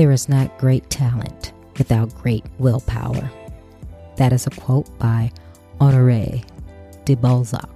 [0.00, 3.30] There is not great talent without great willpower.
[4.16, 5.30] That is a quote by
[5.78, 6.42] Honoré
[7.04, 7.68] de Balzac.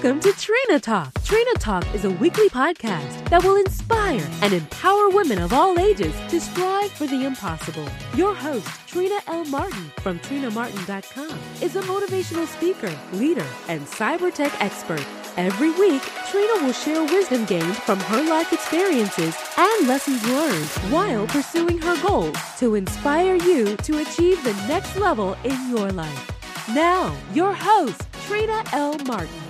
[0.00, 1.12] Welcome to Trina Talk.
[1.24, 6.14] Trina Talk is a weekly podcast that will inspire and empower women of all ages
[6.28, 7.84] to strive for the impossible.
[8.14, 9.44] Your host, Trina L.
[9.46, 15.04] Martin from TrinaMartin.com, is a motivational speaker, leader, and cyber tech expert.
[15.36, 21.26] Every week, Trina will share wisdom gained from her life experiences and lessons learned while
[21.26, 26.68] pursuing her goals to inspire you to achieve the next level in your life.
[26.72, 28.96] Now, your host, Trina L.
[28.98, 29.47] Martin.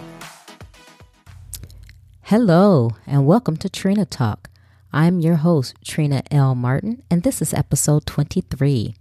[2.29, 4.51] Hello, and welcome to Trina Talk.
[4.93, 6.55] I'm your host, Trina L.
[6.55, 8.95] Martin, and this is episode 23.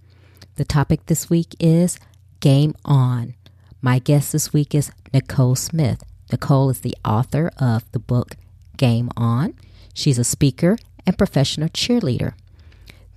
[0.55, 1.99] The topic this week is
[2.39, 3.35] Game On.
[3.81, 6.03] My guest this week is Nicole Smith.
[6.31, 8.37] Nicole is the author of the book
[8.77, 9.53] Game On.
[9.93, 12.31] She's a speaker and professional cheerleader.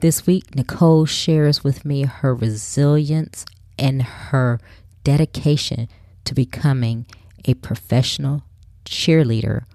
[0.01, 3.47] This week, Nicole shares with me her resilience
[3.79, 4.59] and her
[5.05, 5.89] dedication
[6.25, 7.07] to becoming
[7.45, 8.43] a professional
[8.85, 9.67] cheerleader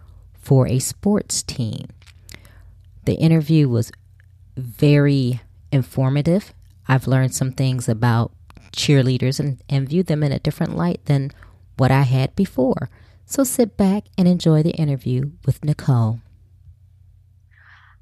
[0.46, 1.88] for a sports team.
[3.06, 3.92] The interview was
[4.56, 6.54] very informative.
[6.88, 8.32] I've learned some things about
[8.72, 11.32] cheerleaders and, and view them in a different light than
[11.78, 12.92] what I had before.
[13.26, 16.20] So sit back and enjoy the interview with Nicole.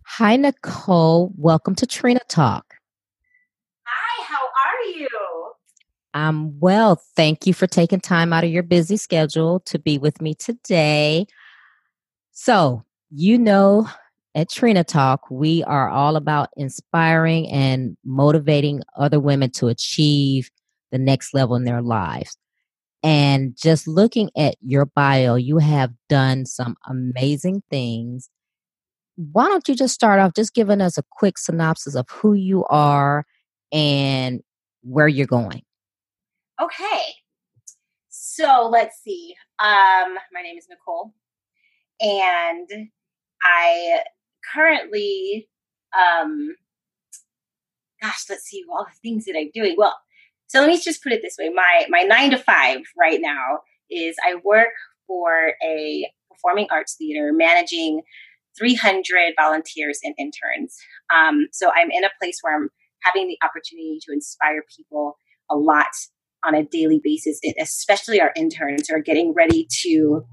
[0.06, 1.32] Hi, Nicole.
[1.38, 2.76] Welcome to Trina Talk.
[3.86, 5.54] Hi, how are you?
[6.14, 7.02] I'm well.
[7.16, 11.26] Thank you for taking time out of your busy schedule to be with me today.
[12.34, 13.88] So, you know,
[14.34, 20.50] at Trina Talk, we are all about inspiring and motivating other women to achieve
[20.92, 22.36] the next level in their lives.
[23.04, 28.30] And just looking at your bio, you have done some amazing things.
[29.16, 32.66] Why don't you just start off just giving us a quick synopsis of who you
[32.66, 33.28] are
[33.72, 34.42] and
[34.82, 35.62] where you're going?
[36.60, 37.04] Okay.
[38.10, 39.36] So let's see.
[39.60, 41.14] Um, my name is Nicole
[42.00, 42.68] and
[43.42, 44.00] I
[44.54, 45.50] currently,
[45.98, 46.56] um,
[48.02, 49.76] gosh, let's see, all the things that I'm doing.
[49.78, 49.98] Well,
[50.48, 53.60] so let me just put it this way: my my nine to five right now
[53.90, 54.74] is I work
[55.08, 58.02] for a performing arts theater, managing
[58.58, 60.78] 300 volunteers and interns.
[61.14, 62.70] Um, so I'm in a place where I'm
[63.02, 65.18] having the opportunity to inspire people
[65.50, 65.88] a lot
[66.46, 70.26] on a daily basis, especially our interns who are getting ready to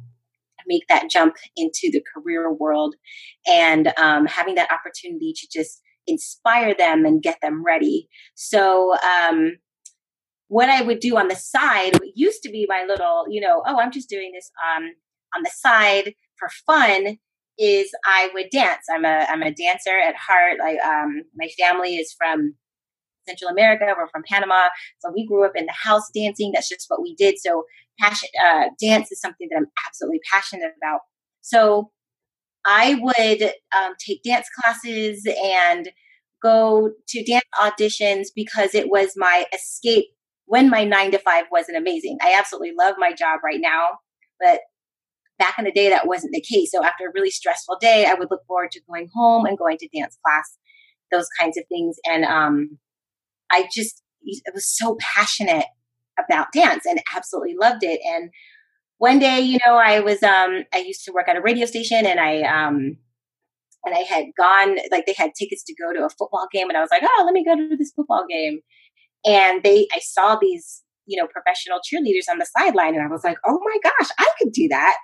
[0.66, 2.94] make that jump into the career world
[3.46, 8.08] and um, having that opportunity to just inspire them and get them ready.
[8.34, 9.56] So, um,
[10.48, 13.78] what I would do on the side used to be my little, you know, oh,
[13.78, 14.82] I'm just doing this um,
[15.36, 17.18] on the side for fun.
[17.56, 18.86] Is I would dance.
[18.90, 20.58] I'm a I'm a dancer at heart.
[20.58, 22.54] Like um, my family is from
[23.28, 23.94] Central America.
[23.96, 24.68] We're from Panama,
[25.00, 26.52] so we grew up in the house dancing.
[26.54, 27.38] That's just what we did.
[27.38, 27.64] So
[28.00, 31.00] passion uh, dance is something that I'm absolutely passionate about.
[31.40, 31.90] So
[32.66, 33.42] I would
[33.76, 35.90] um, take dance classes and
[36.42, 40.06] go to dance auditions because it was my escape
[40.46, 42.18] when my nine to five wasn't amazing.
[42.20, 43.98] I absolutely love my job right now,
[44.40, 44.60] but
[45.38, 46.70] back in the day that wasn't the case.
[46.70, 49.78] So after a really stressful day, I would look forward to going home and going
[49.78, 50.58] to dance class,
[51.10, 51.96] those kinds of things.
[52.04, 52.78] And um,
[53.50, 55.64] I just I was so passionate
[56.24, 58.00] about dance and absolutely loved it.
[58.04, 58.30] And
[58.98, 62.06] one day, you know, I was um I used to work at a radio station
[62.06, 62.96] and I um
[63.84, 66.76] and I had gone like they had tickets to go to a football game and
[66.76, 68.60] I was like, "Oh, let me go to this football game."
[69.26, 73.24] And they I saw these, you know, professional cheerleaders on the sideline and I was
[73.24, 74.96] like, "Oh my gosh, I could do that."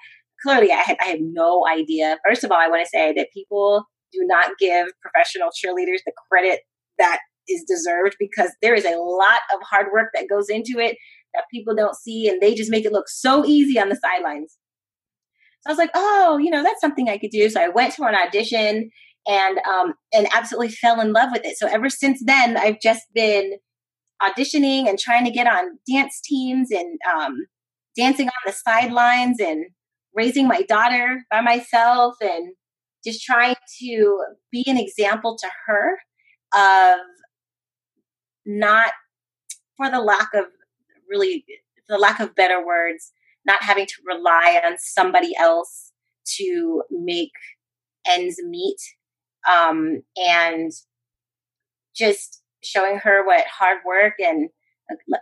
[0.42, 2.18] Clearly, I had I had no idea.
[2.28, 6.12] First of all, I want to say that people do not give professional cheerleaders the
[6.30, 6.60] credit
[6.98, 10.96] that is deserved because there is a lot of hard work that goes into it
[11.34, 14.56] that people don't see and they just make it look so easy on the sidelines.
[15.60, 17.48] So I was like, oh, you know, that's something I could do.
[17.50, 18.90] So I went to an audition
[19.28, 21.56] and um and absolutely fell in love with it.
[21.58, 23.52] So ever since then I've just been
[24.22, 27.46] auditioning and trying to get on dance teams and um
[27.96, 29.66] dancing on the sidelines and
[30.14, 32.54] raising my daughter by myself and
[33.04, 35.98] just trying to be an example to her
[36.54, 36.98] of
[38.46, 38.92] not
[39.76, 40.44] for the lack of
[41.08, 41.44] really
[41.88, 43.12] the lack of better words
[43.44, 45.92] not having to rely on somebody else
[46.36, 47.32] to make
[48.08, 48.78] ends meet
[49.50, 50.72] um, and
[51.94, 54.48] just showing her what hard work and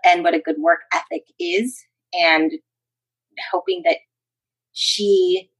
[0.04, 1.82] and what a good work ethic is
[2.12, 2.52] and
[3.50, 3.96] hoping that
[4.72, 5.50] she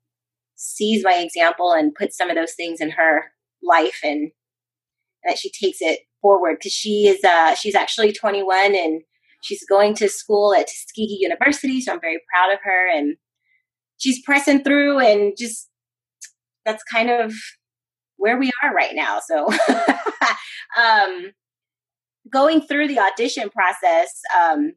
[0.57, 3.33] sees my example and puts some of those things in her
[3.63, 4.31] life and
[5.25, 9.03] that she takes it forward because she is uh, she's actually 21 and
[9.43, 13.17] she's going to school at Tuskegee University, so I'm very proud of her and
[13.99, 15.69] she's pressing through and just
[16.65, 17.35] that's kind of
[18.17, 19.21] where we are right now.
[19.21, 19.47] So
[20.81, 21.33] um,
[22.33, 24.73] going through the audition process, um,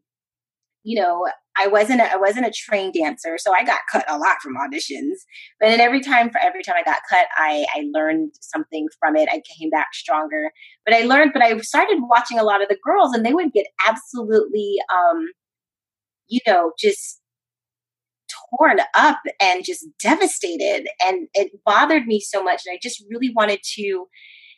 [0.87, 4.17] you know, I wasn't a, I wasn't a trained dancer, so I got cut a
[4.17, 5.17] lot from auditions.
[5.59, 9.17] But then every time for every time I got cut, I I learned something from
[9.17, 9.27] it.
[9.29, 10.49] I came back stronger.
[10.85, 11.31] But I learned.
[11.33, 15.25] But I started watching a lot of the girls, and they would get absolutely, um,
[16.27, 17.21] you know, just
[18.57, 22.61] torn up and just devastated, and it bothered me so much.
[22.65, 24.05] And I just really wanted to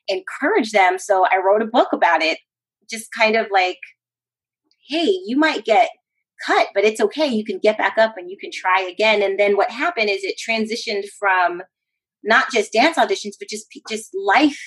[0.08, 2.38] encourage them, so I wrote a book about it.
[2.88, 3.80] Just kind of like,
[4.88, 5.90] hey, you might get
[6.46, 7.28] cut, but it's okay.
[7.28, 9.22] You can get back up and you can try again.
[9.22, 11.62] And then what happened is it transitioned from
[12.24, 14.60] not just dance auditions, but just just life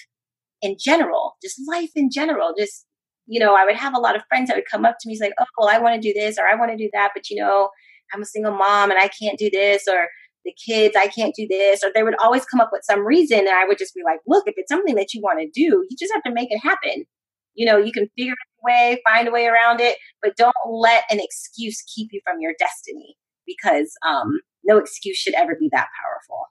[0.63, 2.55] in general, just life in general.
[2.59, 2.87] Just
[3.27, 5.19] you know, I would have a lot of friends that would come up to me,
[5.21, 7.31] like, "Oh, well, I want to do this or I want to do that," but
[7.31, 7.71] you know,
[8.13, 10.09] I'm a single mom and I can't do this, or
[10.45, 13.41] the kids, I can't do this, or they would always come up with some reason,
[13.41, 15.87] and I would just be like, "Look, if it's something that you want to do,
[15.89, 17.05] you just have to make it happen."
[17.55, 21.21] You know, you can figure way, find a way around it, but don't let an
[21.21, 23.17] excuse keep you from your destiny
[23.47, 26.47] because um, no excuse should ever be that powerful.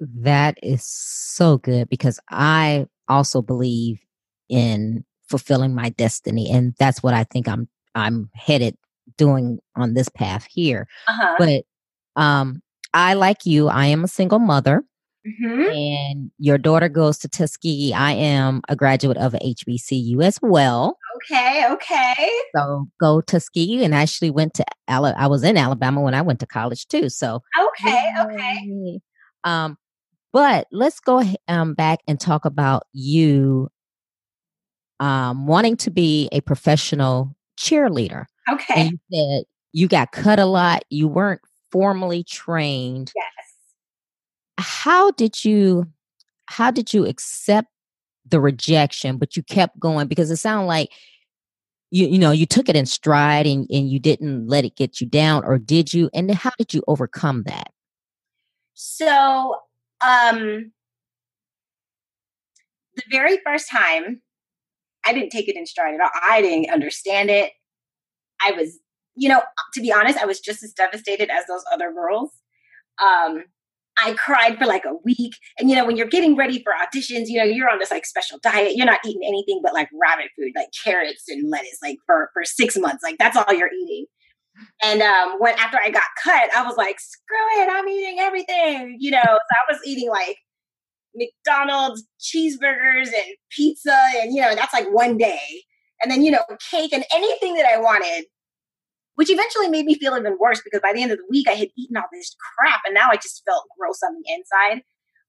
[0.00, 4.00] That is so good because I also believe
[4.48, 8.76] in fulfilling my destiny, and that's what I think I'm I'm headed
[9.16, 10.88] doing on this path here.
[11.06, 11.34] Uh-huh.
[11.38, 11.64] But
[12.20, 12.62] um,
[12.94, 14.82] I, like you, I am a single mother.
[15.26, 15.60] Mm-hmm.
[15.70, 17.92] And your daughter goes to Tuskegee.
[17.92, 20.96] I am a graduate of HBCU as well.
[21.16, 22.28] Okay, okay.
[22.56, 26.22] So go Tuskegee, and I actually went to Ala- I was in Alabama when I
[26.22, 27.10] went to college too.
[27.10, 29.00] So okay, okay.
[29.44, 29.76] Um,
[30.32, 33.68] but let's go um back and talk about you
[35.00, 38.24] um wanting to be a professional cheerleader.
[38.50, 38.74] Okay.
[38.74, 40.84] And you said you got cut a lot.
[40.88, 43.12] You weren't formally trained.
[43.14, 43.39] Yes
[44.60, 45.86] how did you
[46.46, 47.68] how did you accept
[48.28, 50.08] the rejection but you kept going?
[50.08, 50.90] Because it sounded like
[51.90, 55.00] you you know you took it in stride and, and you didn't let it get
[55.00, 56.10] you down or did you?
[56.14, 57.72] And how did you overcome that?
[58.74, 59.56] So
[60.00, 60.72] um
[62.96, 64.20] the very first time
[65.06, 66.10] i didn't take it in stride at all.
[66.22, 67.52] I didn't understand it.
[68.44, 68.78] I was
[69.16, 69.42] you know
[69.74, 72.30] to be honest i was just as devastated as those other girls.
[73.02, 73.44] Um
[74.04, 75.34] I cried for like a week.
[75.58, 78.06] And you know, when you're getting ready for auditions, you know, you're on this like
[78.06, 78.76] special diet.
[78.76, 82.44] You're not eating anything but like rabbit food, like carrots and lettuce, like for for
[82.44, 83.02] six months.
[83.02, 84.06] Like that's all you're eating.
[84.82, 88.96] And um, when after I got cut, I was like, screw it, I'm eating everything.
[88.98, 90.36] You know, so I was eating like
[91.14, 95.40] McDonald's cheeseburgers and pizza, and you know, that's like one day.
[96.02, 98.24] And then, you know, cake and anything that I wanted
[99.20, 101.52] which eventually made me feel even worse because by the end of the week I
[101.52, 104.82] had eaten all this crap and now I just felt gross on the inside.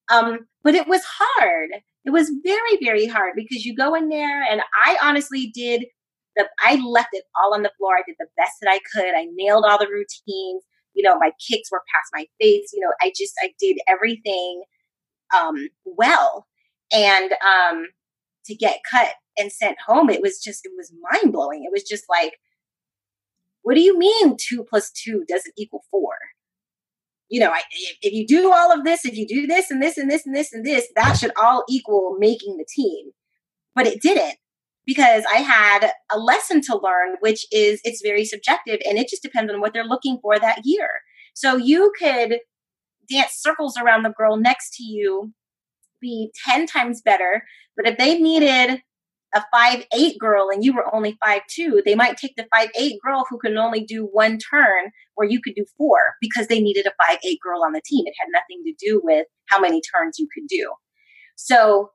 [0.09, 1.71] Um, but it was hard.
[2.05, 5.87] It was very, very hard because you go in there and I honestly did
[6.37, 7.97] the I left it all on the floor.
[7.97, 9.13] I did the best that I could.
[9.13, 10.63] I nailed all the routines.
[10.93, 12.69] You know, my kicks were past my face.
[12.71, 14.63] You know, I just I did everything
[15.37, 16.47] um well.
[16.93, 17.87] And um
[18.45, 21.65] to get cut and sent home, it was just it was mind blowing.
[21.65, 22.37] It was just like
[23.63, 26.13] what do you mean two plus two doesn't equal four?
[27.29, 29.81] You know, I, if, if you do all of this, if you do this and
[29.81, 33.11] this and this and this and this, that should all equal making the team.
[33.73, 34.35] But it didn't
[34.85, 39.23] because I had a lesson to learn, which is it's very subjective and it just
[39.23, 40.89] depends on what they're looking for that year.
[41.33, 42.39] So you could
[43.09, 45.33] dance circles around the girl next to you,
[46.01, 47.43] be 10 times better.
[47.77, 48.81] But if they needed
[49.33, 52.69] a five eight girl and you were only five two, they might take the five
[52.77, 56.59] eight girl who can only do one turn where you could do four because they
[56.59, 58.05] needed a five eight girl on the team.
[58.05, 60.73] It had nothing to do with how many turns you could do.
[61.35, 61.91] So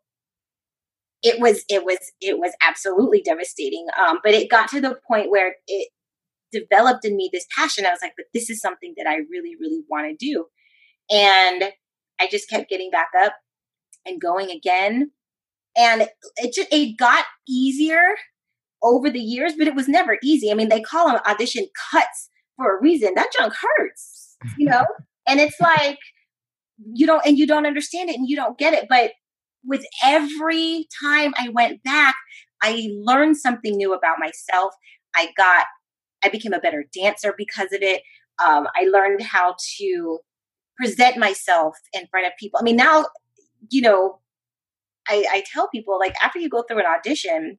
[1.22, 3.86] it was it was it was absolutely devastating.
[3.98, 5.88] Um, but it got to the point where it
[6.52, 7.84] developed in me this passion.
[7.84, 10.46] I was like, but this is something that I really really want to do,
[11.10, 11.64] and
[12.20, 13.34] I just kept getting back up
[14.06, 15.10] and going again
[15.76, 18.16] and it just it got easier
[18.82, 20.50] over the years, but it was never easy.
[20.50, 23.12] I mean, they call them audition cuts for a reason.
[23.14, 24.84] That junk hurts, you know?
[25.26, 25.98] and it's like
[26.94, 28.86] you don't and you don't understand it and you don't get it.
[28.88, 29.12] But
[29.64, 32.14] with every time I went back,
[32.62, 34.74] I learned something new about myself.
[35.14, 35.66] I got
[36.24, 38.02] I became a better dancer because of it.
[38.44, 40.18] Um, I learned how to
[40.76, 42.60] present myself in front of people.
[42.60, 43.06] I mean, now,
[43.70, 44.20] you know,
[45.08, 47.58] I, I tell people like after you go through an audition,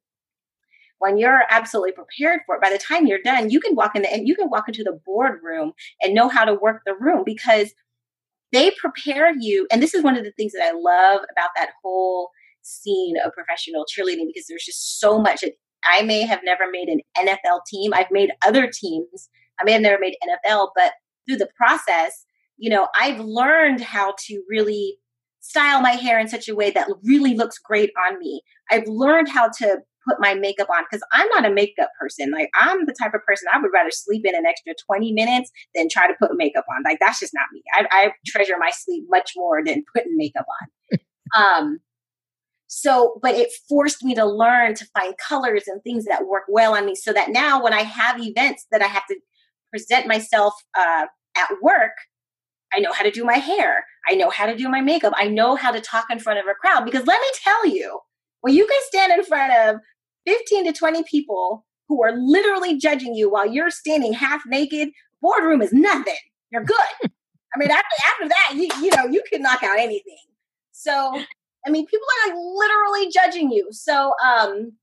[0.99, 4.01] when you're absolutely prepared for it, by the time you're done, you can walk in
[4.01, 7.23] the, and you can walk into the boardroom and know how to work the room
[7.25, 7.73] because
[8.51, 9.67] they prepare you.
[9.71, 12.29] And this is one of the things that I love about that whole
[12.61, 15.43] scene of professional cheerleading because there's just so much.
[15.83, 17.93] I may have never made an NFL team.
[17.93, 19.29] I've made other teams.
[19.59, 20.93] I may have never made NFL, but
[21.27, 22.25] through the process,
[22.57, 24.97] you know, I've learned how to really
[25.47, 28.41] style my hair in such a way that really looks great on me.
[28.69, 32.31] I've learned how to put my makeup on because I'm not a makeup person.
[32.31, 35.51] Like I'm the type of person I would rather sleep in an extra 20 minutes
[35.75, 36.83] than try to put makeup on.
[36.83, 37.61] Like that's just not me.
[37.73, 40.99] I, I treasure my sleep much more than putting makeup on.
[41.37, 41.79] um,
[42.67, 46.75] so, but it forced me to learn to find colors and things that work well
[46.75, 49.15] on me so that now when I have events that I have to
[49.71, 51.05] present myself uh,
[51.37, 51.93] at work,
[52.73, 53.85] I know how to do my hair.
[54.09, 55.13] I know how to do my makeup.
[55.15, 57.99] I know how to talk in front of a crowd because let me tell you,
[58.41, 59.81] when you can stand in front of
[60.25, 64.89] 15 to 20 people who are literally judging you while you're standing half naked,
[65.21, 66.15] boardroom is nothing.
[66.51, 66.77] You're good.
[67.03, 70.17] I mean, after, after that, you, you know, you can knock out anything.
[70.73, 70.91] So,
[71.65, 73.67] I mean, people are like literally judging you.
[73.71, 74.73] So, um,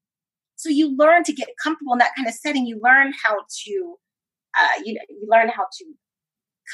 [0.57, 2.67] so you learn to get comfortable in that kind of setting.
[2.67, 3.95] You learn how to,
[4.59, 5.85] uh, you know, you learn how to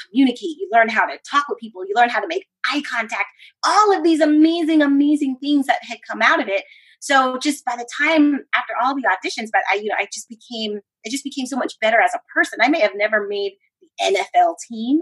[0.05, 0.57] communicate.
[0.57, 1.85] You learn how to talk with people.
[1.85, 3.25] You learn how to make eye contact.
[3.65, 6.63] All of these amazing, amazing things that had come out of it
[7.01, 10.29] so just by the time after all the auditions, but I, you know, I just
[10.29, 12.59] became, I just became so much better as a person.
[12.61, 14.99] I may have never made the NFL team,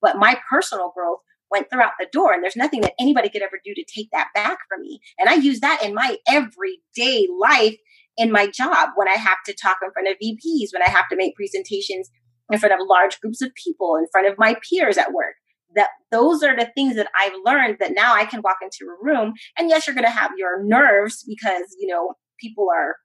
[0.00, 1.18] but my personal growth
[1.50, 4.28] went throughout the door and there's nothing that anybody could ever do to take that
[4.34, 5.00] back from me.
[5.18, 7.76] And I use that in my everyday life
[8.16, 11.08] in my job when I have to talk in front of VPs, when I have
[11.10, 12.10] to make presentations
[12.50, 15.34] in front of large groups of people, in front of my peers at work
[15.74, 19.04] that those are the things that I've learned that now I can walk into a
[19.04, 22.96] room and yes, you're going to have your nerves because, you know, people are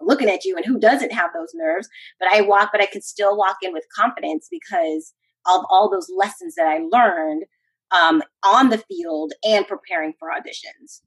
[0.00, 3.02] looking at you and who doesn't have those nerves, but I walk, but I can
[3.02, 5.12] still walk in with confidence because
[5.46, 7.44] of all those lessons that I learned
[7.90, 11.00] um, on the field and preparing for auditions.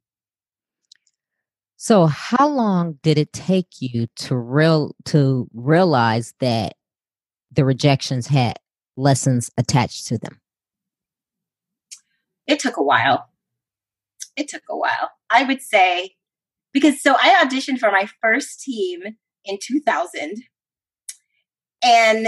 [1.76, 6.76] So, how long did it take you to real to realize that
[7.56, 8.58] the rejections had
[8.96, 10.40] lessons attached to them?
[12.48, 13.30] it took a while.
[14.36, 15.12] It took a while.
[15.30, 16.16] I would say
[16.74, 19.02] because so I auditioned for my first team
[19.46, 20.44] in 2000
[21.84, 22.28] and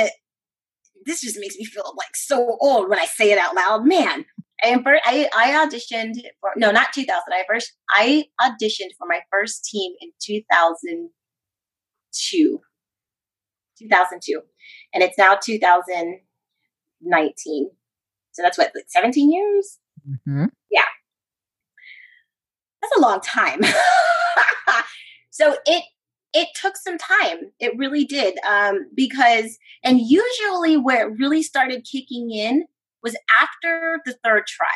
[1.05, 3.85] this just makes me feel like so old when I say it out loud.
[3.85, 4.25] Man,
[4.63, 7.21] I I, I auditioned for no, not 2000.
[7.31, 12.61] I first I auditioned for my first team in 2002.
[13.77, 14.41] 2002.
[14.95, 17.69] And it's now 2019.
[18.31, 19.77] So that's what like 17 years?
[20.09, 20.45] Mm-hmm.
[20.71, 20.81] Yeah.
[22.81, 23.61] That's a long time.
[25.29, 25.83] so it
[26.33, 27.51] it took some time.
[27.59, 28.37] It really did.
[28.47, 32.65] Um, because and usually where it really started kicking in
[33.03, 34.67] was after the third try.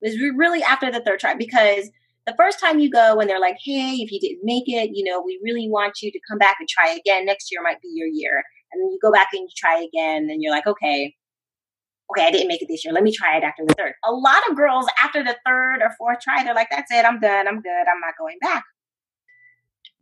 [0.00, 1.90] It was really after the third try because
[2.26, 5.04] the first time you go and they're like, hey, if you didn't make it, you
[5.04, 7.26] know, we really want you to come back and try again.
[7.26, 8.42] Next year might be your year.
[8.74, 11.14] And then you go back and you try again and you're like, okay,
[12.10, 12.92] okay, I didn't make it this year.
[12.92, 13.92] Let me try it after the third.
[14.04, 17.04] A lot of girls after the third or fourth try, they're like, that's it.
[17.04, 17.48] I'm done.
[17.48, 17.70] I'm good.
[17.70, 18.64] I'm not going back.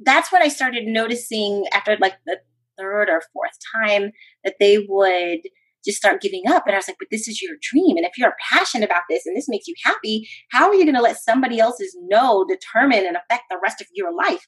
[0.00, 2.38] That's when I started noticing after like the
[2.78, 4.10] third or fourth time
[4.44, 5.40] that they would
[5.84, 6.64] just start giving up.
[6.66, 7.96] And I was like, but this is your dream.
[7.96, 10.94] And if you're passionate about this and this makes you happy, how are you going
[10.94, 14.46] to let somebody else's no determine and affect the rest of your life?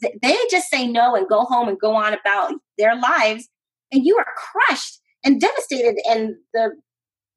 [0.00, 3.48] They just say no and go home and go on about their lives.
[3.92, 5.96] And you are crushed and devastated.
[6.08, 6.70] And the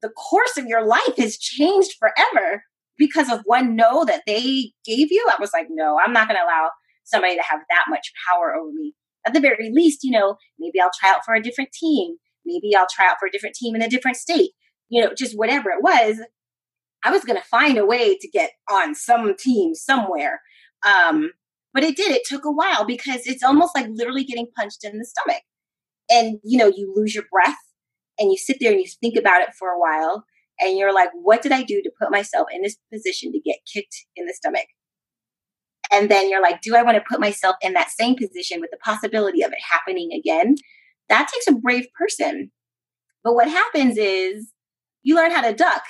[0.02, 2.64] the course of your life has changed forever
[2.98, 5.26] because of one no that they gave you.
[5.30, 6.68] I was like, no, I'm not going to allow
[7.04, 8.92] somebody to have that much power over me.
[9.26, 12.16] At the very least, you know, maybe I'll try out for a different team.
[12.44, 14.50] Maybe I'll try out for a different team in a different state.
[14.90, 16.20] You know, just whatever it was,
[17.02, 20.40] I was going to find a way to get on some team somewhere.
[20.86, 21.30] Um,
[21.72, 22.12] but it did.
[22.12, 25.42] It took a while because it's almost like literally getting punched in the stomach.
[26.10, 27.56] And, you know, you lose your breath
[28.18, 30.24] and you sit there and you think about it for a while
[30.60, 33.58] and you're like, what did I do to put myself in this position to get
[33.72, 34.66] kicked in the stomach?
[35.92, 38.70] And then you're like, do I want to put myself in that same position with
[38.70, 40.56] the possibility of it happening again?
[41.08, 42.50] That takes a brave person.
[43.22, 44.50] But what happens is
[45.02, 45.82] you learn how to duck.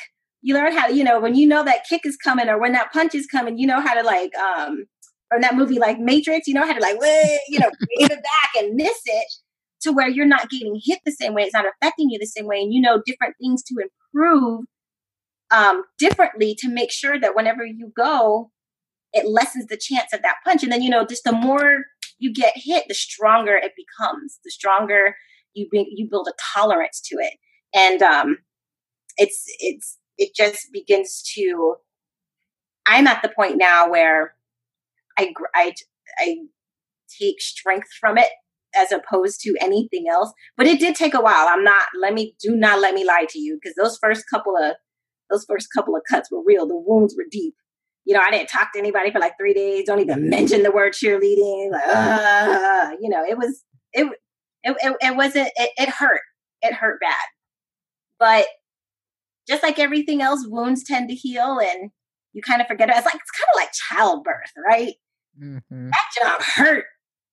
[0.43, 2.93] You learn how you know, when you know that kick is coming or when that
[2.93, 4.85] punch is coming, you know how to like, um,
[5.29, 6.97] from that movie like Matrix, you know how to like,
[7.49, 9.27] you know, wave it back and miss it
[9.85, 11.43] to where you're not getting hit the same way.
[11.43, 12.61] It's not affecting you the same way.
[12.61, 14.65] And you know different things to improve
[15.51, 18.51] um, differently to make sure that whenever you go,
[19.13, 20.63] it lessens the chance of that punch.
[20.63, 21.85] And then, you know, just the more
[22.19, 25.15] you get hit, the stronger it becomes, the stronger
[25.55, 27.35] you be, you build a tolerance to it.
[27.73, 28.39] And um,
[29.17, 31.77] it's, it's, it just begins to,
[32.87, 34.35] I'm at the point now where
[35.17, 35.75] I, I,
[36.19, 36.37] I
[37.21, 38.31] take strength from it
[38.77, 40.33] as opposed to anything else.
[40.57, 41.47] But it did take a while.
[41.49, 44.57] I'm not, let me, do not let me lie to you because those first couple
[44.57, 44.75] of,
[45.31, 46.67] those first couple of cuts were real.
[46.67, 47.55] The wounds were deep.
[48.05, 49.85] You know, I didn't talk to anybody for like three days.
[49.87, 51.71] Don't even mention the word cheerleading.
[51.71, 53.63] Like, uh, you know, it was,
[53.93, 54.07] it,
[54.63, 56.21] it, it, it wasn't, it, it hurt.
[56.61, 57.27] It hurt bad.
[58.19, 58.47] But
[59.49, 61.91] just like everything else, wounds tend to heal and
[62.33, 62.97] you kind of forget it.
[62.97, 64.95] It's like, it's kind of like childbirth, right?
[65.43, 65.89] Mm-hmm.
[65.89, 66.85] That job hurt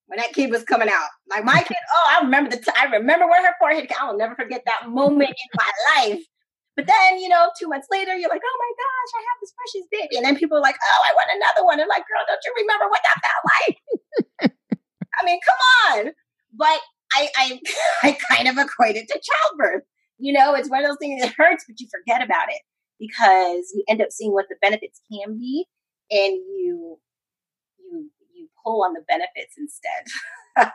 [0.06, 1.08] when that kid was coming out.
[1.28, 3.88] Like my kid, oh, I remember the t- I remember where her forehead.
[3.98, 6.22] I will never forget that moment in my life.
[6.74, 9.52] But then, you know, two months later, you're like, oh my gosh, I have this
[9.52, 10.16] precious baby.
[10.16, 11.80] And then people are like, oh, I want another one.
[11.80, 14.52] And like, girl, don't you remember what that felt like?
[15.20, 16.12] I mean, come on.
[16.54, 16.80] But
[17.12, 17.60] I, I,
[18.02, 19.82] I kind of equate it to childbirth.
[20.18, 22.60] You know, it's one of those things that hurts, but you forget about it
[22.98, 25.66] because you end up seeing what the benefits can be
[26.10, 26.98] and you
[28.64, 30.70] pull on the benefits instead.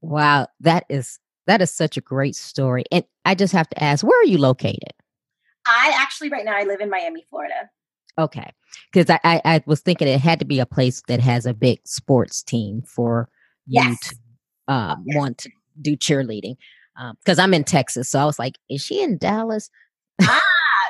[0.00, 2.84] wow, that is that is such a great story.
[2.92, 4.92] And I just have to ask, where are you located?
[5.66, 7.70] I actually right now I live in Miami, Florida.
[8.18, 8.52] Okay,
[8.92, 11.54] because I, I, I was thinking it had to be a place that has a
[11.54, 13.28] big sports team for
[13.66, 14.08] you yes.
[14.08, 14.16] to
[14.68, 15.16] uh, yes.
[15.16, 15.50] want to
[15.80, 16.56] do cheerleading.
[17.24, 19.70] Because um, I'm in Texas, so I was like, is she in Dallas?
[20.20, 20.40] ah,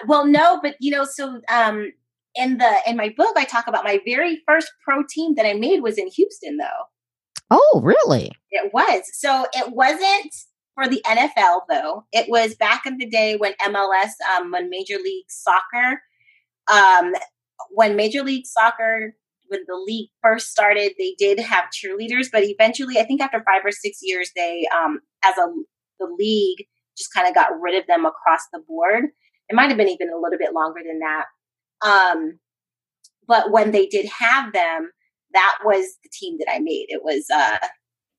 [0.07, 1.93] well, no, but you know, so um,
[2.35, 5.53] in the in my book i talk about my very first pro team that i
[5.53, 6.85] made was in houston though.
[7.55, 8.33] Oh really?
[8.51, 9.03] It was.
[9.13, 10.35] So it wasn't
[10.75, 12.05] for the nfl though.
[12.13, 16.03] It was back in the day when mls um, when major league soccer
[16.73, 17.13] um,
[17.71, 19.15] when major league soccer
[19.49, 23.61] when the league first started they did have cheerleaders but eventually i think after five
[23.65, 25.47] or six years they um, as a
[26.01, 26.67] the league
[26.97, 29.05] just kind of got rid of them across the board.
[29.49, 31.25] It might have been even a little bit longer than that
[31.85, 32.39] um,
[33.27, 34.91] but when they did have them,
[35.33, 36.87] that was the team that I made.
[36.89, 37.59] It was uh,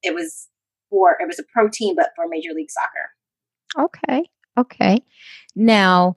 [0.01, 0.47] it was
[0.89, 3.87] for it was a pro team, but for Major League Soccer.
[3.87, 4.23] Okay,
[4.57, 4.99] okay.
[5.55, 6.15] Now,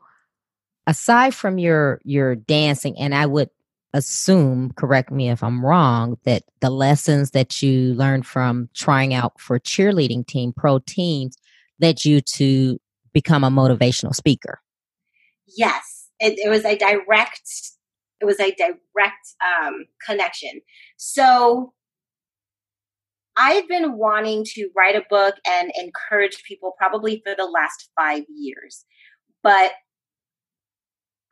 [0.86, 3.50] aside from your your dancing, and I would
[3.92, 9.40] assume, correct me if I'm wrong, that the lessons that you learned from trying out
[9.40, 11.36] for cheerleading team, pro teams,
[11.80, 12.78] led you to
[13.12, 14.60] become a motivational speaker.
[15.56, 17.48] Yes, it, it was a direct
[18.18, 20.60] it was a direct um, connection.
[20.96, 21.72] So
[23.36, 28.24] i've been wanting to write a book and encourage people probably for the last five
[28.34, 28.84] years
[29.42, 29.72] but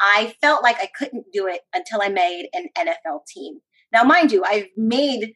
[0.00, 3.60] i felt like i couldn't do it until i made an nfl team.
[3.92, 5.32] Now mind you i've made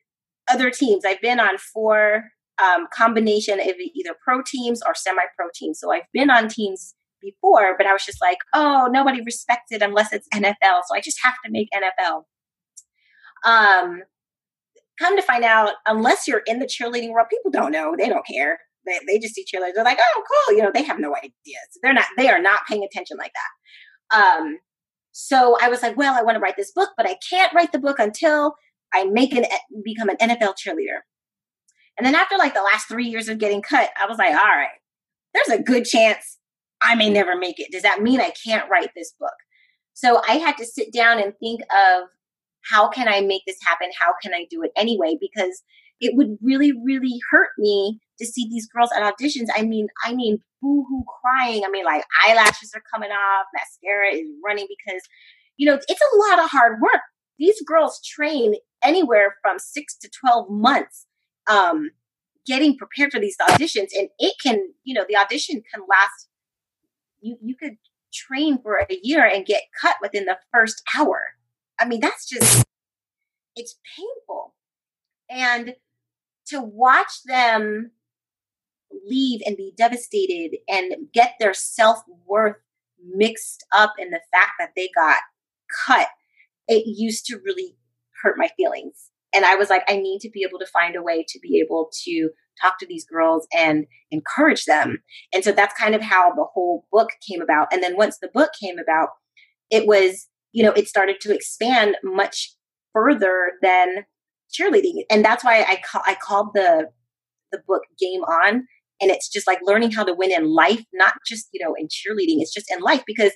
[0.51, 1.05] other teams.
[1.05, 2.25] I've been on four
[2.63, 5.79] um, combination of either pro teams or semi-pro teams.
[5.81, 9.83] So i've been on teams before, but I was just like, oh, nobody respects it
[9.83, 10.83] unless it's NFL.
[10.87, 12.25] So I just have to make NFL.
[13.45, 14.03] Um,
[14.99, 17.95] come to find out, unless you're in the cheerleading world, people don't know.
[17.97, 18.59] They don't care.
[18.87, 19.75] They, they just see cheerleaders.
[19.75, 20.57] They're like, oh, cool.
[20.57, 21.59] You know, they have no idea.
[21.71, 24.19] So they're not, they are not paying attention like that.
[24.19, 24.59] Um,
[25.13, 27.73] so I was like, well, I want to write this book, but I can't write
[27.73, 28.55] the book until
[28.95, 29.45] I make an,
[29.85, 31.01] become an NFL cheerleader.
[31.97, 34.37] And then after like the last three years of getting cut, I was like, all
[34.37, 34.69] right,
[35.35, 36.38] there's a good chance
[36.83, 37.73] I may never make it.
[37.73, 39.35] Does that mean I can't write this book?
[39.95, 42.09] So I had to sit down and think of
[42.71, 43.89] how can I make this happen?
[43.99, 45.17] How can I do it anyway?
[45.21, 45.63] Because
[46.01, 49.47] it would really, really hurt me to see these girls at auditions.
[49.57, 51.65] I mean, I mean, boo hoo crying.
[51.65, 55.03] I mean, like eyelashes are coming off, mascara is running because,
[55.57, 57.01] you know, it's a lot of hard work.
[57.39, 61.07] These girls train anywhere from six to 12 months
[61.49, 61.91] um,
[62.47, 63.89] getting prepared for these auditions.
[63.97, 66.29] And it can, you know, the audition can last
[67.21, 67.77] you you could
[68.13, 71.23] train for a year and get cut within the first hour.
[71.79, 72.65] I mean, that's just
[73.57, 74.55] it's painful.
[75.31, 75.75] And
[76.47, 77.91] to watch them
[79.07, 82.57] leave and be devastated and get their self-worth
[83.15, 85.19] mixed up in the fact that they got
[85.87, 86.09] cut,
[86.67, 87.77] it used to really
[88.23, 89.11] hurt my feelings.
[89.35, 91.63] And I was like, I need to be able to find a way to be
[91.65, 94.99] able to talk to these girls and encourage them.
[95.33, 97.69] And so that's kind of how the whole book came about.
[97.73, 99.11] And then once the book came about,
[99.71, 102.55] it was, you know, it started to expand much
[102.93, 104.05] further than
[104.51, 105.05] cheerleading.
[105.11, 106.89] And that's why I call, I called the
[107.53, 108.67] the book Game On.
[109.01, 111.87] And it's just like learning how to win in life, not just, you know, in
[111.87, 113.33] cheerleading, it's just in life because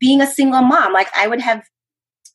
[0.00, 1.62] being a single mom, like I would have,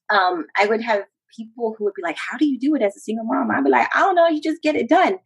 [0.10, 1.04] um, I would have
[1.36, 3.52] people who would be like, How do you do it as a single mom?
[3.52, 5.17] I'd be like, I don't know, you just get it done.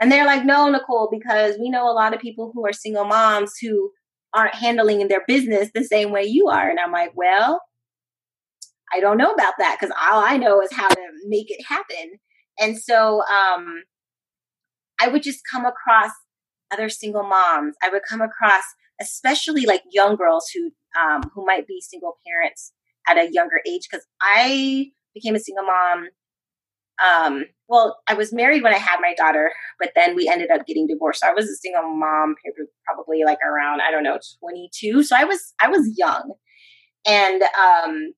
[0.00, 3.04] And they're like, No, Nicole, because we know a lot of people who are single
[3.04, 3.90] moms who
[4.34, 6.68] aren't handling in their business the same way you are.
[6.68, 7.60] And I'm like, Well,
[8.94, 12.18] I don't know about that because all I know is how to make it happen.
[12.60, 13.82] And so um,
[15.00, 16.10] I would just come across
[16.70, 17.76] other single moms.
[17.82, 18.64] I would come across,
[19.00, 22.72] especially like young girls who um, who might be single parents
[23.08, 23.82] at a younger age.
[23.90, 26.08] Because I became a single mom.
[27.00, 30.66] Um, well, I was married when I had my daughter, but then we ended up
[30.66, 31.20] getting divorced.
[31.20, 32.34] So I was a single mom,
[32.84, 35.02] probably like around I don't know, twenty two.
[35.02, 36.32] So I was I was young,
[37.06, 38.14] and um,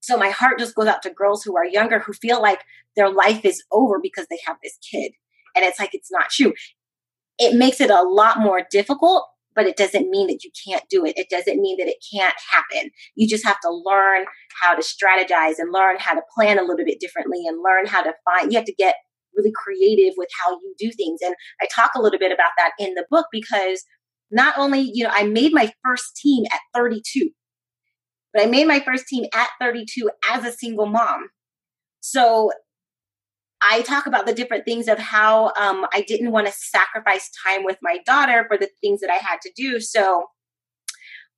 [0.00, 2.60] so my heart just goes out to girls who are younger who feel like
[2.94, 5.12] their life is over because they have this kid.
[5.56, 6.52] And it's like, it's not true.
[7.38, 11.04] It makes it a lot more difficult, but it doesn't mean that you can't do
[11.04, 11.16] it.
[11.16, 12.90] It doesn't mean that it can't happen.
[13.14, 14.24] You just have to learn
[14.60, 18.02] how to strategize and learn how to plan a little bit differently and learn how
[18.02, 18.96] to find, you have to get
[19.36, 21.20] really creative with how you do things.
[21.22, 23.84] And I talk a little bit about that in the book because
[24.30, 27.30] not only, you know, I made my first team at 32.
[28.32, 31.28] But I made my first team at 32 as a single mom.
[32.00, 32.50] So
[33.66, 37.64] I talk about the different things of how um, I didn't want to sacrifice time
[37.64, 39.80] with my daughter for the things that I had to do.
[39.80, 40.24] So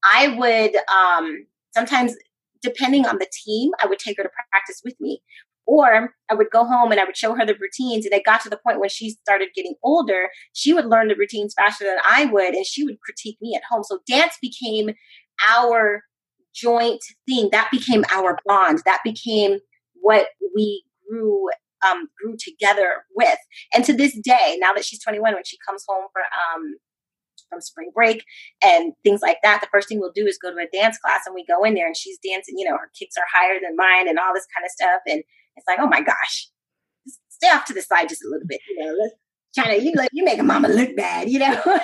[0.03, 2.15] I would um, sometimes,
[2.63, 5.21] depending on the team, I would take her to practice with me.
[5.69, 8.07] Or I would go home and I would show her the routines.
[8.07, 11.17] And it got to the point when she started getting older, she would learn the
[11.17, 13.83] routines faster than I would, and she would critique me at home.
[13.83, 14.91] So dance became
[15.51, 16.03] our
[16.55, 19.59] joint thing that became our bond that became
[20.01, 21.49] what we grew
[21.89, 23.39] um, grew together with.
[23.75, 26.77] And to this day now that she's 21 when she comes home for um,
[27.49, 28.25] from spring break
[28.65, 31.23] and things like that the first thing we'll do is go to a dance class
[31.27, 33.77] and we go in there and she's dancing you know her kicks are higher than
[33.77, 35.01] mine and all this kind of stuff.
[35.07, 35.23] And
[35.57, 36.49] it's like oh my gosh
[37.29, 39.15] stay off to the side just a little bit you know let's
[39.55, 41.63] trying you like you make a mama look bad you know?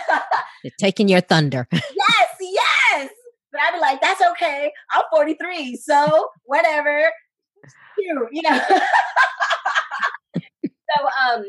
[0.64, 1.66] You're taking your thunder.
[1.72, 2.22] Yes
[2.92, 3.11] yes.
[3.50, 4.72] But I'd be like, that's okay.
[4.92, 7.11] I'm 43, so whatever.
[7.98, 8.59] You, you know.
[10.35, 11.44] so um,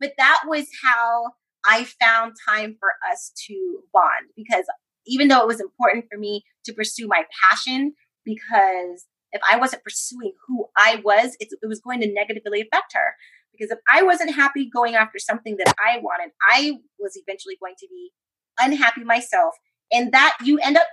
[0.00, 1.32] but that was how
[1.64, 4.64] I found time for us to bond because
[5.06, 9.82] even though it was important for me to pursue my passion, because if I wasn't
[9.82, 13.14] pursuing who I was, it, it was going to negatively affect her.
[13.52, 17.74] Because if I wasn't happy going after something that I wanted, I was eventually going
[17.78, 18.10] to be
[18.58, 19.54] unhappy myself.
[19.90, 20.86] And that you end up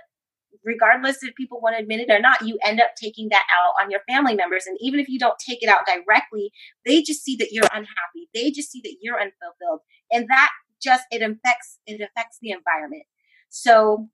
[0.64, 3.72] regardless if people want to admit it or not, you end up taking that out
[3.82, 4.64] on your family members.
[4.66, 6.50] And even if you don't take it out directly,
[6.84, 8.28] they just see that you're unhappy.
[8.34, 9.80] They just see that you're unfulfilled.
[10.10, 10.50] And that
[10.82, 13.04] just it affects it affects the environment.
[13.48, 14.08] So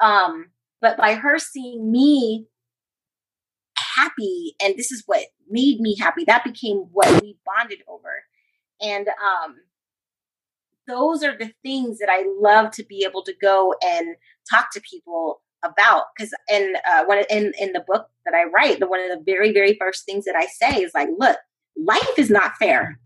[0.00, 0.46] um,
[0.80, 2.46] but by her seeing me
[3.76, 8.24] happy, and this is what made me happy, that became what we bonded over.
[8.80, 9.56] And um
[10.88, 14.16] those are the things that I love to be able to go and
[14.50, 18.80] talk to people about because in uh, one in in the book that I write,
[18.80, 21.36] the one of the very very first things that I say is like, look,
[21.76, 22.98] life is not fair.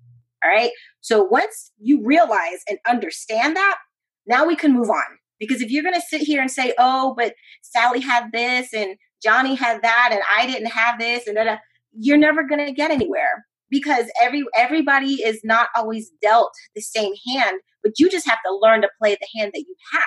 [0.45, 0.71] All right.
[1.01, 3.79] So once you realize and understand that,
[4.27, 5.05] now we can move on.
[5.38, 8.97] Because if you're going to sit here and say, oh, but Sally had this and
[9.23, 11.59] Johnny had that and I didn't have this and then
[11.99, 17.12] you're never going to get anywhere because every everybody is not always dealt the same
[17.35, 20.03] hand, but you just have to learn to play the hand that you have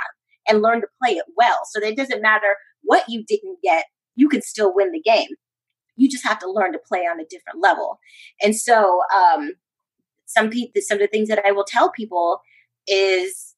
[0.50, 1.60] and learn to play it well.
[1.70, 3.86] So that it doesn't matter what you didn't get,
[4.16, 5.30] you can still win the game.
[5.96, 8.00] You just have to learn to play on a different level.
[8.42, 9.52] And so, um,
[10.26, 12.40] some people, some of the things that I will tell people
[12.88, 13.56] is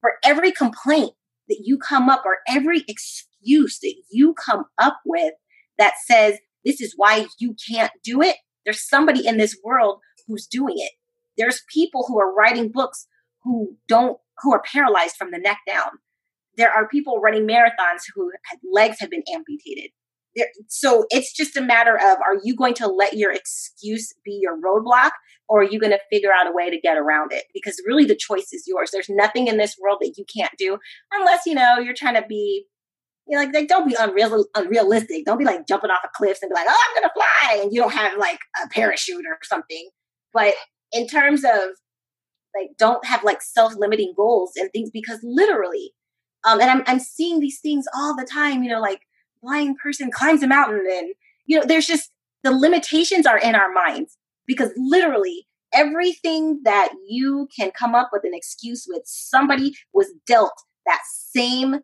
[0.00, 1.12] for every complaint
[1.48, 5.34] that you come up or every excuse that you come up with
[5.78, 10.46] that says this is why you can't do it, there's somebody in this world who's
[10.46, 10.92] doing it.
[11.36, 13.06] There's people who are writing books
[13.42, 15.90] who don't who are paralyzed from the neck down.
[16.56, 18.30] There are people running marathons who
[18.72, 19.90] legs have been amputated.
[20.36, 24.38] There, so it's just a matter of are you going to let your excuse be
[24.40, 25.10] your roadblock
[25.48, 28.04] or are you going to figure out a way to get around it because really
[28.04, 30.78] the choice is yours there's nothing in this world that you can't do
[31.12, 32.64] unless you know you're trying to be
[33.26, 36.50] you like, like don't be unreal unrealistic don't be like jumping off a cliff and
[36.50, 39.90] be like oh i'm gonna fly and you don't have like a parachute or something
[40.32, 40.54] but
[40.92, 41.70] in terms of
[42.54, 45.92] like don't have like self-limiting goals and things because literally
[46.44, 49.00] um and I'm I'm seeing these things all the time, you know, like
[49.42, 51.14] blind person climbs a mountain and
[51.46, 52.10] you know, there's just
[52.42, 58.24] the limitations are in our minds because literally everything that you can come up with
[58.24, 60.52] an excuse with, somebody was dealt
[60.86, 61.80] that same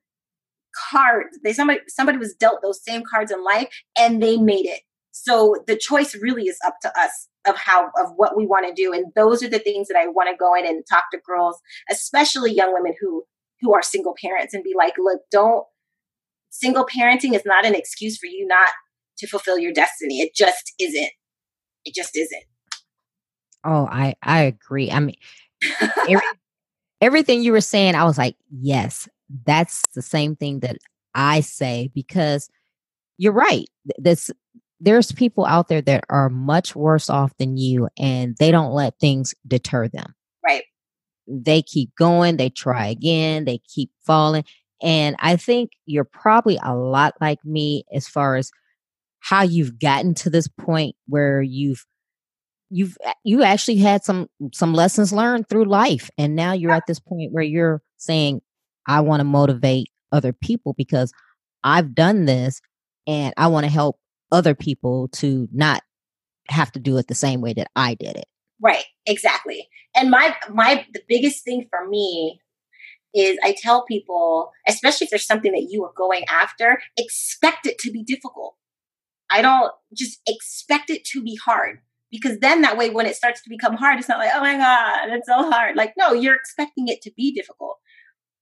[0.90, 1.26] card.
[1.44, 4.80] They somebody somebody was dealt those same cards in life and they made it.
[5.12, 8.74] So the choice really is up to us of how of what we want to
[8.74, 8.92] do.
[8.92, 11.58] And those are the things that I want to go in and talk to girls,
[11.90, 13.24] especially young women who
[13.60, 15.64] who are single parents and be like, look, don't
[16.50, 18.70] single parenting is not an excuse for you not
[19.18, 20.20] to fulfill your destiny.
[20.20, 21.10] It just isn't.
[21.84, 22.44] It just isn't.
[23.64, 24.90] Oh, I I agree.
[24.90, 25.16] I mean,
[26.08, 26.20] every,
[27.00, 29.08] everything you were saying, I was like, yes,
[29.44, 30.76] that's the same thing that
[31.14, 32.48] I say because
[33.18, 33.66] you're right.
[33.98, 34.30] This
[34.80, 38.98] there's people out there that are much worse off than you and they don't let
[38.98, 40.14] things deter them.
[40.44, 40.64] Right.
[41.26, 44.44] They keep going, they try again, they keep falling.
[44.82, 48.50] And I think you're probably a lot like me as far as
[49.20, 51.84] how you've gotten to this point where you've
[52.70, 56.98] you've you actually had some some lessons learned through life and now you're at this
[56.98, 58.40] point where you're saying
[58.88, 61.12] i want to motivate other people because
[61.62, 62.60] i've done this
[63.06, 63.98] and i want to help
[64.32, 65.82] other people to not
[66.48, 68.26] have to do it the same way that i did it.
[68.60, 69.68] Right exactly.
[69.94, 72.40] And my my the biggest thing for me
[73.14, 77.78] is i tell people especially if there's something that you are going after expect it
[77.80, 78.56] to be difficult.
[79.30, 81.80] I don't just expect it to be hard
[82.12, 84.56] because then that way when it starts to become hard it's not like oh my
[84.56, 85.76] god it's so hard.
[85.76, 87.78] Like no you're expecting it to be difficult.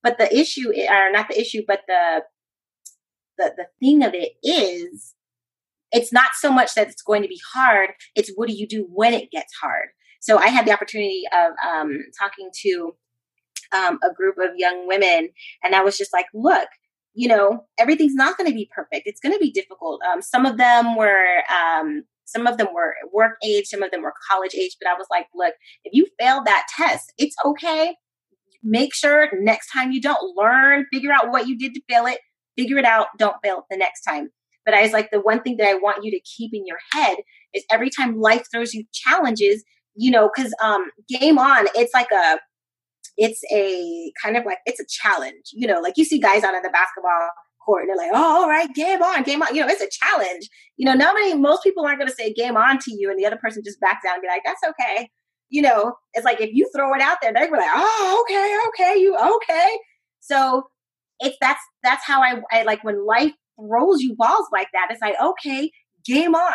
[0.03, 2.23] But the issue eh, or not the issue but the
[3.38, 5.14] the the thing of it is
[5.94, 8.87] it's not so much that it's going to be hard it's what do you do
[8.92, 9.88] when it gets hard
[10.20, 12.94] so i had the opportunity of um, talking to
[13.72, 15.30] um, a group of young women
[15.62, 16.68] and i was just like look
[17.14, 20.44] you know everything's not going to be perfect it's going to be difficult um, some
[20.44, 24.54] of them were um, some of them were work age, some of them were college
[24.54, 24.76] age.
[24.80, 25.54] But I was like, look,
[25.85, 27.96] if you failed that test, it's okay.
[28.62, 32.18] Make sure next time you don't learn, figure out what you did to fail it,
[32.57, 34.30] figure it out, don't fail it the next time.
[34.64, 36.79] But I was like, the one thing that I want you to keep in your
[36.92, 37.18] head
[37.53, 39.62] is every time life throws you challenges,
[39.94, 42.38] you know, because um, game on, it's like a,
[43.16, 46.55] it's a kind of like it's a challenge, you know, like you see guys out
[46.55, 47.31] on the basketball
[47.64, 49.55] court and they're like, oh, all right, game on, game on.
[49.55, 50.48] You know, it's a challenge.
[50.77, 53.27] You know, nobody, most people aren't going to say game on to you and the
[53.27, 55.09] other person just backs down and be like, that's okay.
[55.50, 59.00] You know, it's like if you throw it out there, they're like, oh, okay, okay,
[59.00, 59.79] you okay.
[60.20, 60.64] So
[61.20, 64.88] it's that's that's how I, I like when life throws you balls like that.
[64.90, 65.71] It's like, okay,
[66.05, 66.53] game on.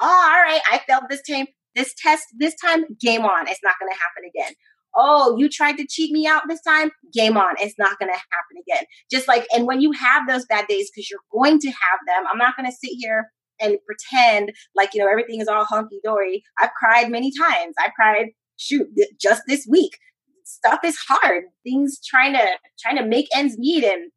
[0.00, 3.48] Oh, all right, I failed this time, this test this time, game on.
[3.48, 4.54] It's not going to happen again
[4.96, 7.54] oh, you tried to cheat me out this time, game on.
[7.60, 8.84] It's not going to happen again.
[9.10, 12.24] Just like, and when you have those bad days, because you're going to have them,
[12.30, 16.00] I'm not going to sit here and pretend like, you know, everything is all hunky
[16.04, 16.42] dory.
[16.58, 17.74] I've cried many times.
[17.78, 18.88] I've cried, shoot,
[19.20, 19.98] just this week.
[20.44, 21.44] Stuff is hard.
[21.62, 22.46] Things trying to
[22.80, 24.10] trying to make ends meet and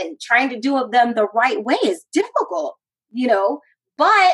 [0.00, 2.76] and trying to do them the right way is difficult,
[3.10, 3.60] you know.
[3.96, 4.32] But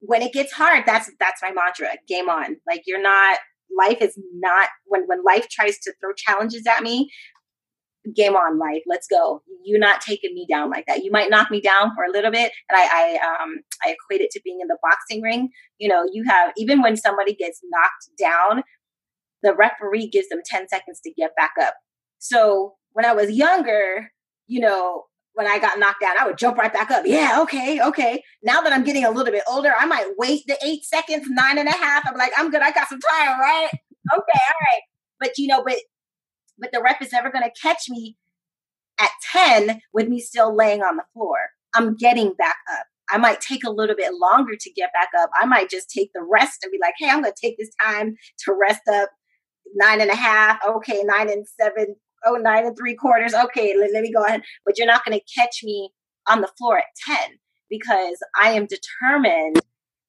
[0.00, 1.88] when it gets hard, that's that's my mantra.
[2.08, 2.56] Game on.
[2.66, 3.38] Like you're not
[3.76, 7.10] life is not when when life tries to throw challenges at me
[8.16, 11.50] game on life let's go you're not taking me down like that you might knock
[11.50, 14.58] me down for a little bit and i i um i equate it to being
[14.60, 18.64] in the boxing ring you know you have even when somebody gets knocked down
[19.42, 21.74] the referee gives them 10 seconds to get back up
[22.18, 24.10] so when i was younger
[24.46, 27.04] you know when I got knocked down, I would jump right back up.
[27.06, 28.22] Yeah, okay, okay.
[28.42, 31.58] Now that I'm getting a little bit older, I might wait the eight seconds, nine
[31.58, 32.06] and a half.
[32.06, 32.60] I'm like, I'm good.
[32.60, 33.70] I got some time, right?
[33.72, 33.78] Okay,
[34.12, 34.82] all right.
[35.20, 35.78] But you know, but
[36.58, 38.16] but the ref is never going to catch me
[39.00, 41.38] at 10 with me still laying on the floor.
[41.74, 42.86] I'm getting back up.
[43.10, 45.30] I might take a little bit longer to get back up.
[45.40, 47.74] I might just take the rest and be like, hey, I'm going to take this
[47.82, 49.10] time to rest up
[49.74, 50.58] nine and a half.
[50.66, 53.34] Okay, nine and seven oh, nine and three quarters.
[53.34, 54.42] Okay, let, let me go ahead.
[54.64, 55.90] But you're not going to catch me
[56.28, 57.16] on the floor at 10
[57.68, 59.60] because I am determined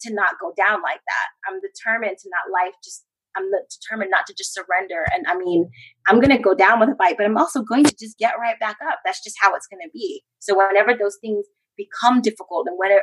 [0.02, 1.28] to not go down like that.
[1.48, 5.08] I'm determined to not life just I'm determined not to just surrender.
[5.12, 5.68] And I mean,
[6.08, 8.36] I'm going to go down with a fight, but I'm also going to just get
[8.40, 9.00] right back up.
[9.04, 10.22] That's just how it's going to be.
[10.38, 13.02] So whenever those things become difficult and whenever,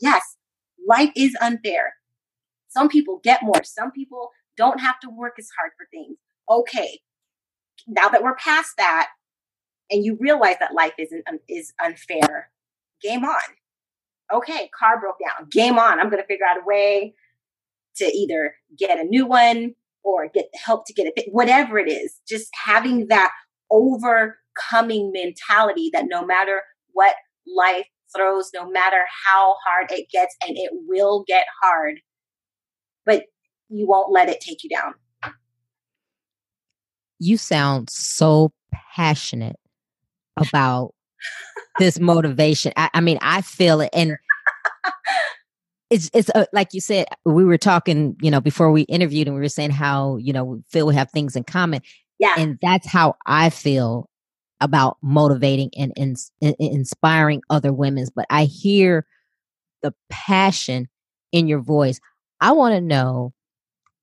[0.00, 0.22] yes,
[0.86, 1.94] life is unfair.
[2.68, 3.64] Some people get more.
[3.64, 6.16] Some people don't have to work as hard for things.
[6.48, 7.00] Okay
[7.86, 9.08] now that we're past that
[9.90, 12.50] and you realize that life isn't is unfair
[13.02, 13.40] game on.
[14.32, 16.00] Okay car broke down game on.
[16.00, 17.14] I'm going to figure out a way
[17.96, 22.20] to either get a new one or get help to get it whatever it is.
[22.28, 23.32] Just having that
[23.70, 27.14] overcoming mentality that no matter what
[27.46, 31.98] life throws no matter how hard it gets and it will get hard
[33.06, 33.24] but
[33.68, 34.94] you won't let it take you down.
[37.22, 38.52] You sound so
[38.96, 39.54] passionate
[40.36, 40.92] about
[41.78, 42.72] this motivation.
[42.76, 44.16] I, I, mean, I feel it, and
[45.88, 47.06] it's it's uh, like you said.
[47.24, 50.42] We were talking, you know, before we interviewed, and we were saying how you know
[50.42, 51.80] we feel we have things in common.
[52.18, 54.08] Yeah, and that's how I feel
[54.60, 58.06] about motivating and, and, and inspiring other women.
[58.16, 59.06] But I hear
[59.82, 60.88] the passion
[61.30, 62.00] in your voice.
[62.40, 63.32] I want to know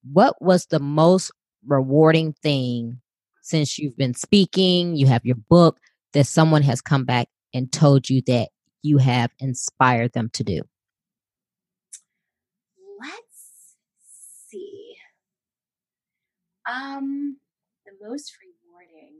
[0.09, 1.31] what was the most
[1.65, 3.01] rewarding thing
[3.49, 5.79] since you've been speaking, you have your book,
[6.13, 8.49] that someone has come back and told you that
[8.83, 10.61] you have inspired them to do?
[13.01, 13.75] Let's
[14.47, 14.95] see.
[16.69, 17.37] Um,
[17.85, 19.15] the most rewarding.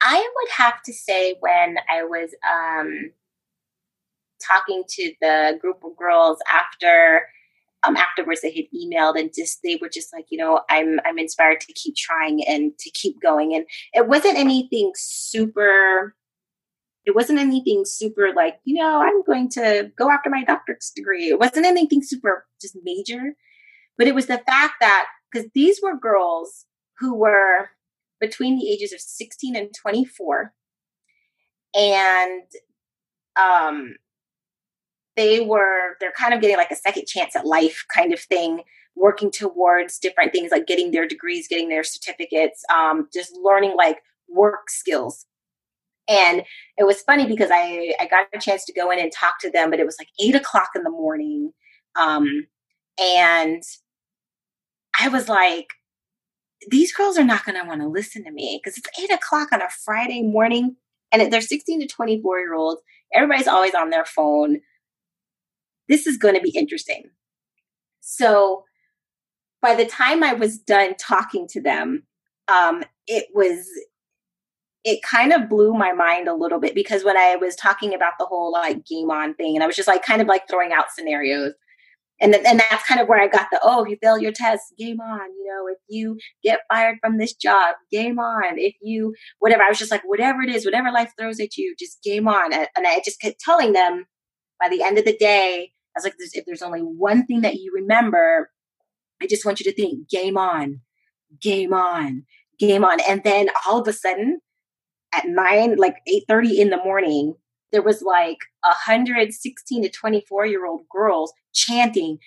[0.00, 3.12] I would have to say when I was um,
[4.40, 7.26] talking to the group of girls after
[7.86, 11.18] um, afterwards they had emailed and just they were just like you know i'm i'm
[11.18, 13.54] inspired to keep trying and to keep going.
[13.54, 16.14] And it wasn't anything super
[17.06, 21.28] it wasn't anything super like you know i'm going to go after my doctorate degree.
[21.28, 23.34] It wasn't anything super just major
[23.96, 26.66] but it was the fact that because these were girls
[26.98, 27.70] who were
[28.20, 30.52] between the ages of 16 and 24
[31.74, 32.42] and
[33.36, 33.96] um
[35.16, 38.62] they were they're kind of getting like a second chance at life kind of thing
[38.96, 43.98] working towards different things like getting their degrees getting their certificates um, just learning like
[44.28, 45.26] work skills.
[46.06, 46.42] And
[46.76, 49.50] it was funny because I, I got a chance to go in and talk to
[49.50, 51.52] them but it was like eight o'clock in the morning
[51.96, 52.46] um,
[53.00, 53.62] and
[55.00, 55.66] i was like
[56.70, 59.48] these girls are not going to want to listen to me because it's eight o'clock
[59.52, 60.76] on a friday morning
[61.12, 62.80] and they're 16 to 24 year olds
[63.12, 64.60] everybody's always on their phone
[65.88, 67.10] this is going to be interesting.
[68.00, 68.64] So
[69.62, 72.04] by the time I was done talking to them,
[72.48, 73.66] um, it was
[74.84, 78.12] it kind of blew my mind a little bit because when I was talking about
[78.18, 80.72] the whole like game on thing, and I was just like kind of like throwing
[80.72, 81.54] out scenarios.
[82.20, 84.30] And, then, and that's kind of where I got the oh, if you fail your
[84.30, 85.32] test, game on.
[85.32, 88.58] You know, if you get fired from this job, game on.
[88.58, 91.74] If you whatever, I was just like whatever it is, whatever life throws at you,
[91.78, 92.52] just game on.
[92.52, 94.04] And I just kept telling them
[94.62, 97.56] by the end of the day, I was like, if there's only one thing that
[97.56, 98.50] you remember,
[99.22, 100.80] I just want you to think game on,
[101.40, 102.24] game on,
[102.58, 103.00] game on.
[103.08, 104.40] And then all of a sudden
[105.14, 105.96] at nine, like
[106.28, 107.34] 8.30 in the morning,
[107.72, 112.18] there was like 116 to 24 year old girls chanting,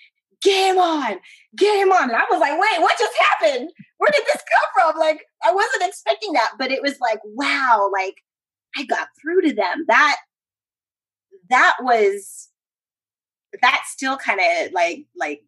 [0.42, 1.18] game on,
[1.56, 2.04] game on.
[2.04, 3.70] And I was like, wait, what just happened?
[3.98, 5.00] Where did this come from?
[5.00, 8.16] Like, I wasn't expecting that, but it was like, wow, like
[8.76, 9.84] I got through to them.
[9.88, 10.16] That,
[11.50, 12.48] that was
[13.62, 15.42] that still kind of like like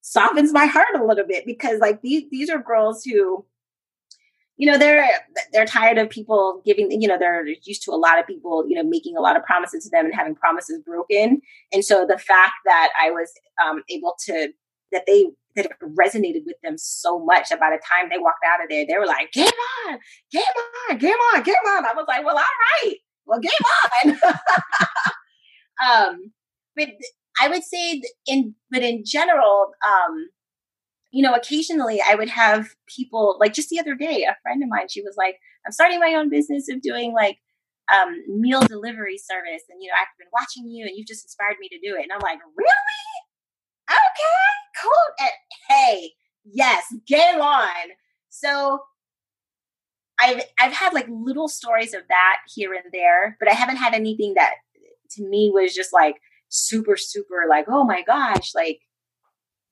[0.00, 3.44] softens my heart a little bit because like these these are girls who
[4.56, 5.08] you know they're
[5.52, 8.74] they're tired of people giving you know they're used to a lot of people you
[8.74, 11.40] know making a lot of promises to them and having promises broken.
[11.72, 13.32] And so the fact that i was
[13.64, 14.52] um, able to
[14.92, 18.62] that they that resonated with them so much that by the time they walked out
[18.62, 19.46] of there they were like game
[19.86, 19.98] on
[20.30, 20.42] game
[20.90, 21.84] on game on game on.
[21.86, 22.44] I was like well all
[22.84, 22.96] right.
[23.26, 24.18] Well game on.
[25.82, 26.32] Um
[26.76, 26.88] but
[27.40, 30.28] I would say in, but in general, um,
[31.10, 34.68] you know, occasionally I would have people like just the other day, a friend of
[34.68, 37.38] mine, she was like, I'm starting my own business of doing like
[37.92, 39.62] um, meal delivery service.
[39.68, 42.02] And, you know, I've been watching you and you've just inspired me to do it.
[42.02, 43.12] And I'm like, really?
[43.90, 44.92] Okay, cool.
[45.20, 45.30] And,
[45.68, 46.12] hey,
[46.44, 47.90] yes, game on.
[48.30, 48.80] So
[50.18, 53.92] I've, I've had like little stories of that here and there, but I haven't had
[53.92, 54.54] anything that
[55.12, 56.16] to me was just like,
[56.52, 58.80] super super like oh my gosh like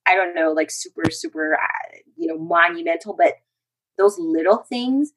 [0.06, 3.34] i don't know like super super uh, you know monumental but
[3.98, 5.12] those little things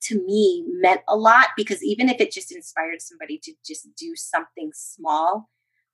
[0.00, 4.14] to me meant a lot because even if it just inspired somebody to just do
[4.14, 5.50] something small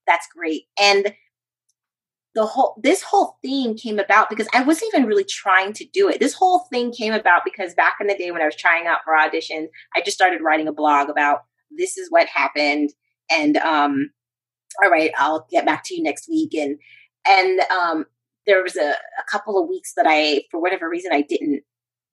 [0.06, 1.14] that's great and
[2.34, 6.08] the whole this whole thing came about because I wasn't even really trying to do
[6.08, 6.18] it.
[6.18, 9.00] This whole thing came about because back in the day when I was trying out
[9.04, 11.40] for auditions, I just started writing a blog about
[11.70, 12.90] this is what happened
[13.30, 14.10] and um
[14.82, 16.54] all right, I'll get back to you next week.
[16.54, 16.78] And
[17.26, 18.06] and um,
[18.46, 21.62] there was a, a couple of weeks that I, for whatever reason, I didn't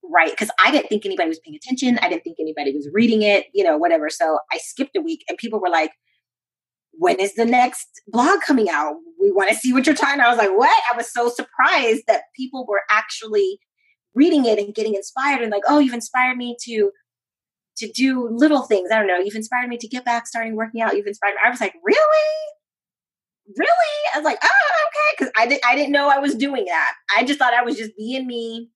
[0.04, 2.00] write because I didn't think anybody was paying attention.
[2.02, 4.10] I didn't think anybody was reading it, you know, whatever.
[4.10, 5.92] So I skipped a week, and people were like,
[6.94, 8.96] "When is the next blog coming out?
[9.22, 12.04] We want to see what you're talking." I was like, "What?" I was so surprised
[12.08, 13.60] that people were actually
[14.16, 16.92] reading it and getting inspired and like, "Oh, you've inspired me to."
[17.80, 18.92] To do little things.
[18.92, 19.18] I don't know.
[19.18, 20.96] You've inspired me to get back starting working out.
[20.96, 21.42] You've inspired me.
[21.44, 22.50] I was like, really?
[23.58, 23.70] really?
[24.14, 25.24] I was like, oh, okay.
[25.24, 26.94] Cause I didn't I didn't know I was doing that.
[27.16, 28.70] I just thought I was just being me,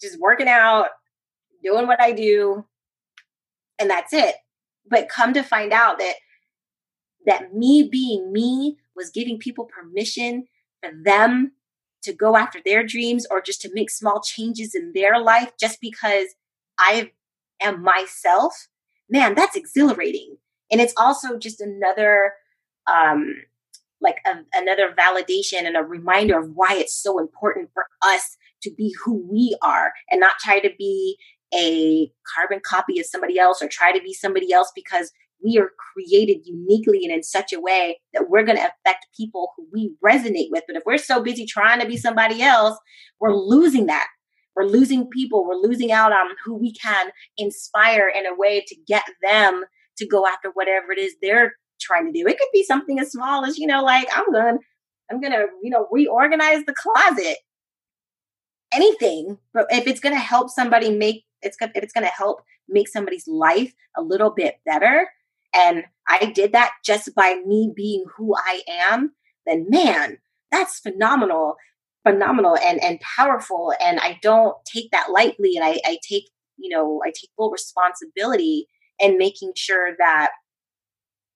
[0.00, 0.88] just working out,
[1.62, 2.64] doing what I do,
[3.78, 4.34] and that's it.
[4.88, 6.14] But come to find out that
[7.26, 10.46] that me being me was giving people permission
[10.82, 11.52] for them
[12.02, 15.80] to go after their dreams or just to make small changes in their life just
[15.80, 16.26] because
[16.78, 17.10] I
[17.60, 18.68] am myself.
[19.08, 20.36] Man, that's exhilarating.
[20.70, 22.32] And it's also just another
[22.90, 23.34] um
[24.00, 28.70] like a, another validation and a reminder of why it's so important for us to
[28.76, 31.16] be who we are and not try to be
[31.54, 35.10] a carbon copy of somebody else or try to be somebody else because
[35.42, 39.52] we are created uniquely and in such a way that we're going to affect people
[39.56, 40.64] who we resonate with.
[40.66, 42.76] But if we're so busy trying to be somebody else,
[43.20, 44.08] we're losing that.
[44.58, 45.46] We're losing people.
[45.46, 49.62] We're losing out on who we can inspire in a way to get them
[49.98, 52.26] to go after whatever it is they're trying to do.
[52.26, 54.58] It could be something as small as, you know, like I'm gonna,
[55.10, 57.38] I'm going to, you know, reorganize the closet.
[58.74, 62.42] Anything, but if it's going to help somebody make it's if it's going to help
[62.68, 65.08] make somebody's life a little bit better,
[65.54, 69.12] and I did that just by me being who I am,
[69.46, 70.18] then man,
[70.50, 71.56] that's phenomenal,
[72.06, 73.72] phenomenal and, and powerful.
[73.80, 75.56] And I don't take that lightly.
[75.56, 76.24] And I, I take,
[76.56, 78.66] you know, I take full responsibility
[78.98, 80.30] in making sure that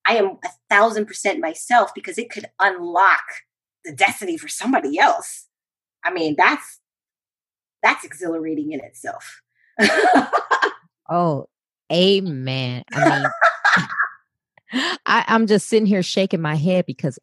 [0.06, 3.22] I am a thousand percent myself because it could unlock
[3.84, 5.46] the destiny for somebody else.
[6.04, 6.80] I mean, that's
[7.82, 9.42] that's exhilarating in itself.
[11.10, 11.46] oh,
[11.92, 12.82] amen.
[12.92, 13.28] I mean,
[15.06, 17.18] I, I'm just sitting here shaking my head because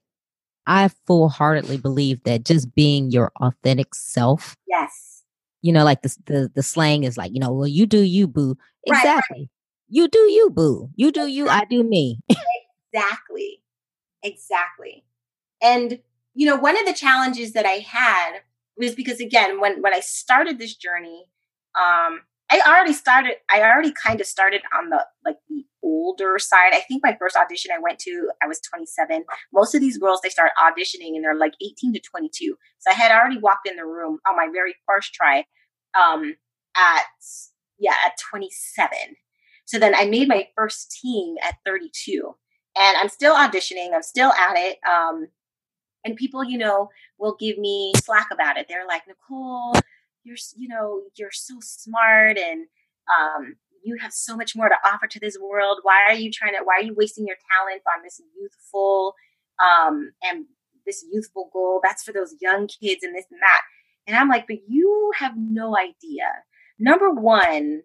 [0.69, 4.55] I full heartedly believe that just being your authentic self.
[4.67, 5.23] Yes.
[5.63, 8.27] You know, like the, the the slang is like, you know, well, you do you,
[8.27, 8.55] boo.
[8.85, 9.09] Exactly.
[9.09, 9.49] Right, right.
[9.89, 10.89] You do you, boo.
[10.95, 12.19] You do you, I do me.
[12.93, 13.63] exactly.
[14.21, 15.03] Exactly.
[15.61, 15.99] And
[16.35, 18.41] you know, one of the challenges that I had
[18.77, 21.25] was because again, when when I started this journey,
[21.75, 23.33] um, I already started.
[23.49, 26.73] I already kind of started on the like the older side.
[26.73, 29.23] I think my first audition I went to, I was 27.
[29.53, 32.55] Most of these girls they start auditioning and they're like 18 to 22.
[32.79, 35.45] So I had already walked in the room on my very first try,
[35.99, 36.35] um,
[36.77, 37.03] at
[37.79, 38.89] yeah at 27.
[39.65, 42.35] So then I made my first team at 32,
[42.77, 43.93] and I'm still auditioning.
[43.93, 44.77] I'm still at it.
[44.89, 45.27] Um,
[46.05, 48.65] and people, you know, will give me slack about it.
[48.67, 49.75] They're like, Nicole
[50.23, 52.67] you're you know you're so smart and
[53.09, 55.79] um, you have so much more to offer to this world.
[55.83, 59.15] Why are you trying to why are you wasting your talent on this youthful
[59.59, 60.45] um, and
[60.85, 61.81] this youthful goal?
[61.83, 63.61] That's for those young kids and this and that.
[64.07, 66.25] And i'm like but you have no idea.
[66.77, 67.81] Number one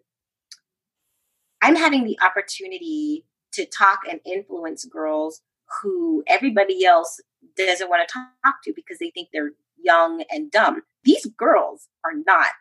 [1.61, 5.41] i'm having the opportunity to talk and influence girls
[5.81, 7.19] who everybody else
[7.57, 10.81] doesn't want to talk to because they think they're young and dumb.
[11.03, 12.51] These girls are not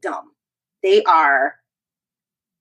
[0.00, 0.32] dumb.
[0.82, 1.56] They are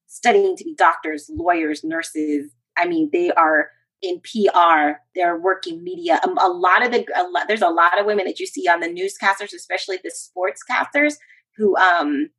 [0.08, 2.51] studying to be doctors, lawyers, nurses.
[2.78, 3.70] I mean, they are
[4.01, 4.99] in PR.
[5.16, 6.20] They're working media.
[6.24, 8.68] Um, a lot of the a lot, there's a lot of women that you see
[8.68, 11.16] on the newscasters, especially the sportscasters,
[11.55, 12.30] who um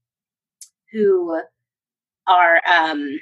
[0.93, 1.41] who
[2.27, 3.19] are um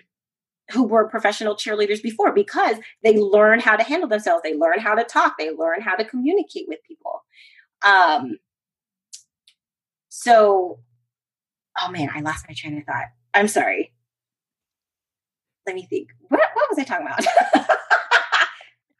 [0.72, 4.42] who were professional cheerleaders before because they learn how to handle themselves.
[4.42, 5.34] They learn how to talk.
[5.38, 7.22] They learn how to communicate with people.
[7.86, 8.38] Um,
[10.08, 10.80] so,
[11.80, 13.06] oh man, I lost my train of thought.
[13.32, 13.92] I'm sorry.
[15.66, 16.08] Let me think.
[16.28, 17.24] What, what was I talking about?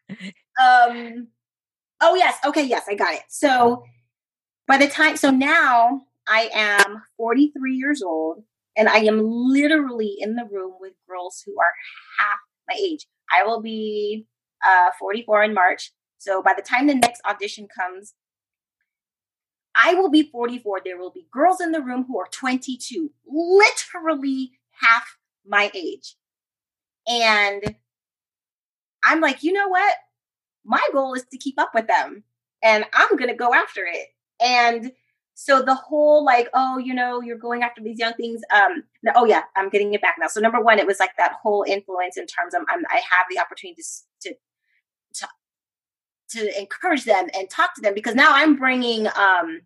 [0.60, 1.28] um,
[2.00, 2.36] oh, yes.
[2.44, 2.64] Okay.
[2.64, 3.22] Yes, I got it.
[3.28, 3.84] So,
[4.66, 8.42] by the time, so now I am 43 years old
[8.76, 11.72] and I am literally in the room with girls who are
[12.18, 12.38] half
[12.68, 13.06] my age.
[13.32, 14.26] I will be
[14.66, 15.92] uh, 44 in March.
[16.18, 18.14] So by the time the next audition comes,
[19.74, 20.80] I will be 44.
[20.84, 24.52] There will be girls in the room who are 22, literally
[24.82, 26.16] half my age.
[27.08, 27.76] And
[29.04, 29.96] I'm like, you know what?
[30.64, 32.24] My goal is to keep up with them
[32.62, 34.08] and I'm going to go after it.
[34.40, 34.92] And
[35.34, 38.40] so the whole like, oh, you know, you're going after these young things.
[38.52, 40.28] Um, no, oh yeah, I'm getting it back now.
[40.28, 43.26] So number one, it was like that whole influence in terms of I'm, I have
[43.30, 43.82] the opportunity
[44.22, 44.34] to,
[45.14, 45.28] to
[46.30, 49.60] to encourage them and talk to them because now I'm bringing um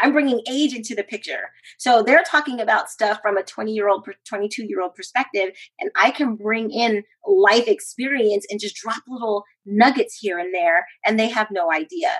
[0.00, 1.50] I'm bringing age into the picture.
[1.78, 5.90] So they're talking about stuff from a 20 year old, 22 year old perspective, and
[5.96, 11.18] I can bring in life experience and just drop little nuggets here and there, and
[11.18, 12.10] they have no idea.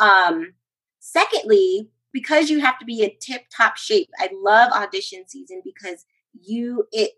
[0.00, 0.54] Um,
[1.00, 6.04] secondly, because you have to be in tip top shape, I love audition season because
[6.40, 7.12] you it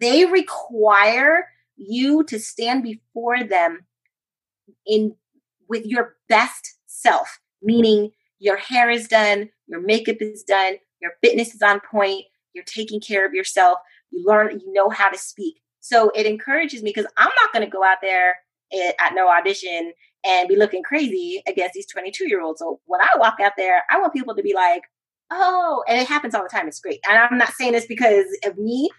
[0.00, 3.86] they require you to stand before them
[4.86, 5.16] in
[5.68, 8.10] with your best self, meaning
[8.40, 13.00] your hair is done, your makeup is done, your fitness is on point, you're taking
[13.00, 13.78] care of yourself,
[14.10, 15.60] you learn, you know how to speak.
[15.80, 18.36] So it encourages me because I'm not going to go out there
[18.72, 19.92] at, at no audition
[20.24, 22.60] and be looking crazy against these 22 year olds.
[22.60, 24.82] So when I walk out there, I want people to be like,
[25.30, 26.68] oh, and it happens all the time.
[26.68, 27.00] It's great.
[27.08, 28.90] And I'm not saying this because of me,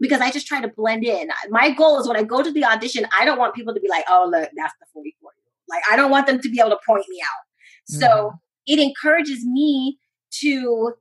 [0.00, 1.30] because I just try to blend in.
[1.50, 3.88] My goal is when I go to the audition, I don't want people to be
[3.88, 5.68] like, oh, look, that's the 44 year old.
[5.68, 7.44] Like, I don't want them to be able to point me out.
[7.86, 8.36] So mm-hmm.
[8.68, 9.98] It encourages me
[10.30, 10.92] to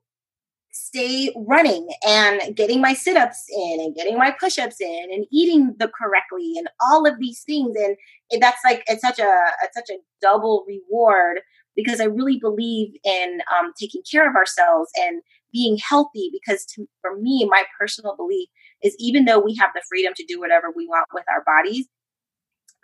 [0.72, 5.90] stay running and getting my sit-ups in and getting my push-ups in and eating the
[6.00, 7.76] correctly and all of these things.
[7.78, 11.42] And that's like it's such a it's such a double reward
[11.78, 15.22] because i really believe in um, taking care of ourselves and
[15.54, 18.50] being healthy because to, for me my personal belief
[18.84, 21.88] is even though we have the freedom to do whatever we want with our bodies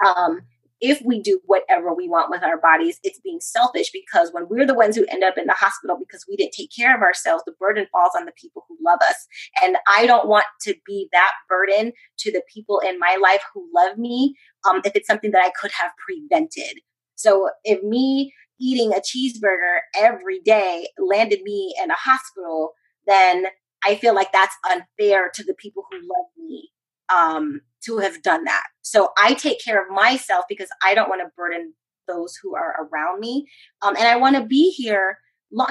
[0.06, 0.42] um,
[0.84, 4.68] if we do whatever we want with our bodies, it's being selfish because when we're
[4.68, 7.42] the ones who end up in the hospital because we didn't take care of ourselves,
[7.46, 9.16] the burden falls on the people who love us.
[9.64, 13.66] And I don't want to be that burden to the people in my life who
[13.74, 14.36] love me
[14.70, 16.82] um, if it's something that I could have prevented.
[17.16, 22.74] So if me eating a cheeseburger every day landed me in a hospital,
[23.08, 23.46] then
[23.86, 26.73] I feel like that's unfair to the people who love me
[27.14, 28.64] um, to have done that.
[28.82, 31.74] So I take care of myself because I don't want to burden
[32.08, 33.48] those who are around me.
[33.82, 35.20] Um, and I want to be here.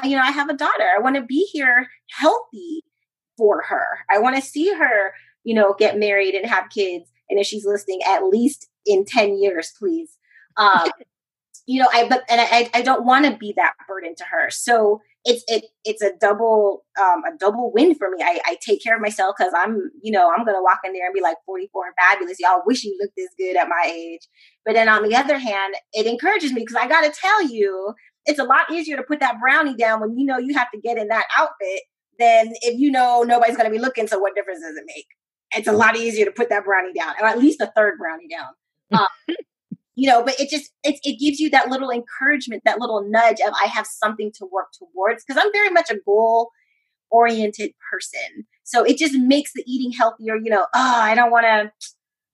[0.05, 0.87] You know, I have a daughter.
[0.97, 2.85] I want to be here healthy
[3.37, 3.87] for her.
[4.11, 5.13] I want to see her,
[5.45, 7.11] you know, get married and have kids.
[7.29, 10.19] And if she's listening, at least in 10 years, please.
[10.59, 10.91] Um,
[11.67, 14.51] you know, I, but, and I, I don't want to be that burden to her.
[14.51, 18.23] So it's it it's a double um a double win for me.
[18.23, 21.07] I, I take care of myself because I'm you know I'm gonna walk in there
[21.07, 22.41] and be like 44 and fabulous.
[22.41, 24.27] Y'all wish you looked this good at my age.
[24.65, 27.95] But then on the other hand, it encourages me because I gotta tell you,
[28.27, 30.81] it's a lot easier to put that brownie down when you know you have to
[30.81, 31.83] get in that outfit
[32.19, 34.09] than if you know nobody's gonna be looking.
[34.09, 35.07] So what difference does it make?
[35.55, 38.29] It's a lot easier to put that brownie down, or at least a third brownie
[38.29, 38.49] down.
[38.93, 39.07] Um,
[39.95, 43.39] you know but it just it, it gives you that little encouragement that little nudge
[43.47, 46.51] of i have something to work towards because i'm very much a goal
[47.13, 48.47] oriented person.
[48.65, 51.71] So it just makes the eating healthier you know oh i don't want to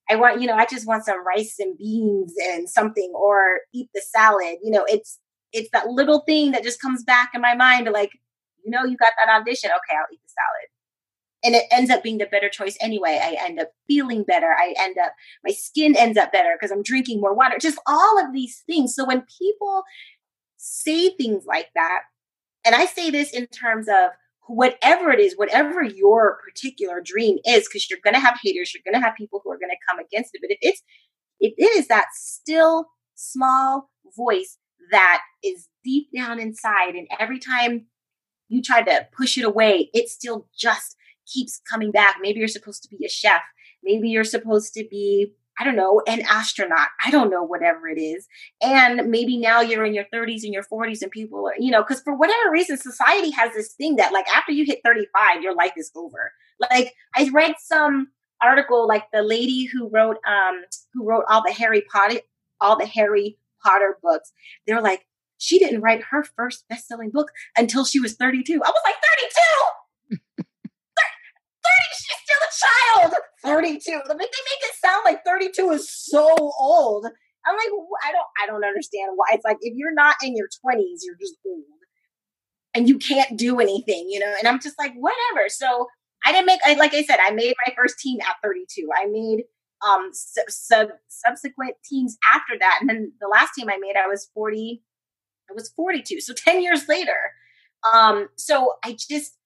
[0.09, 3.89] i want you know i just want some rice and beans and something or eat
[3.93, 5.19] the salad you know it's
[5.53, 8.13] it's that little thing that just comes back in my mind like
[8.65, 9.71] you know you got that audition.
[9.71, 10.69] Okay i'll eat the salad
[11.45, 13.21] and it ends up being the better choice anyway.
[13.23, 14.55] I end up feeling better.
[14.59, 15.13] I end up,
[15.45, 18.95] my skin ends up better because I'm drinking more water, just all of these things.
[18.95, 19.83] So when people
[20.57, 22.01] say things like that,
[22.65, 24.11] and I say this in terms of
[24.49, 28.83] whatever it is, whatever your particular dream is, because you're going to have haters, you're
[28.85, 30.41] going to have people who are going to come against it.
[30.43, 30.83] But if it's,
[31.39, 34.59] if it is that still small voice
[34.91, 37.87] that is deep down inside, and every time
[38.49, 40.97] you try to push it away, it still just
[41.33, 42.17] keeps coming back.
[42.21, 43.43] Maybe you're supposed to be a chef.
[43.83, 46.89] Maybe you're supposed to be, I don't know, an astronaut.
[47.05, 48.27] I don't know, whatever it is.
[48.63, 51.83] And maybe now you're in your 30s and your 40s and people are, you know,
[51.83, 55.55] because for whatever reason, society has this thing that like after you hit 35, your
[55.55, 56.33] life is over.
[56.73, 58.09] Like I read some
[58.43, 60.63] article like the lady who wrote um
[60.95, 62.21] who wrote all the Harry Potter
[62.61, 64.33] all the Harry Potter books.
[64.67, 65.07] They're like,
[65.39, 68.55] she didn't write her first best-selling book until she was 32.
[68.55, 69.78] I was like, 32!
[72.51, 73.15] Child.
[73.45, 73.79] 32.
[73.91, 76.27] They make it sound like 32 is so
[76.59, 77.07] old.
[77.47, 77.69] I'm like,
[78.05, 79.27] I don't, I don't understand why.
[79.33, 81.65] It's like if you're not in your 20s, you're just old,
[82.75, 84.35] and you can't do anything, you know.
[84.39, 85.49] And I'm just like, whatever.
[85.49, 85.87] So
[86.25, 88.89] I didn't make, like I said, I made my first team at 32.
[88.95, 89.45] I made
[89.87, 94.09] um sub, sub subsequent teams after that, and then the last team I made, I
[94.09, 94.83] was 40.
[95.51, 96.21] I was 42.
[96.21, 97.33] So 10 years later.
[97.91, 99.39] Um, so I just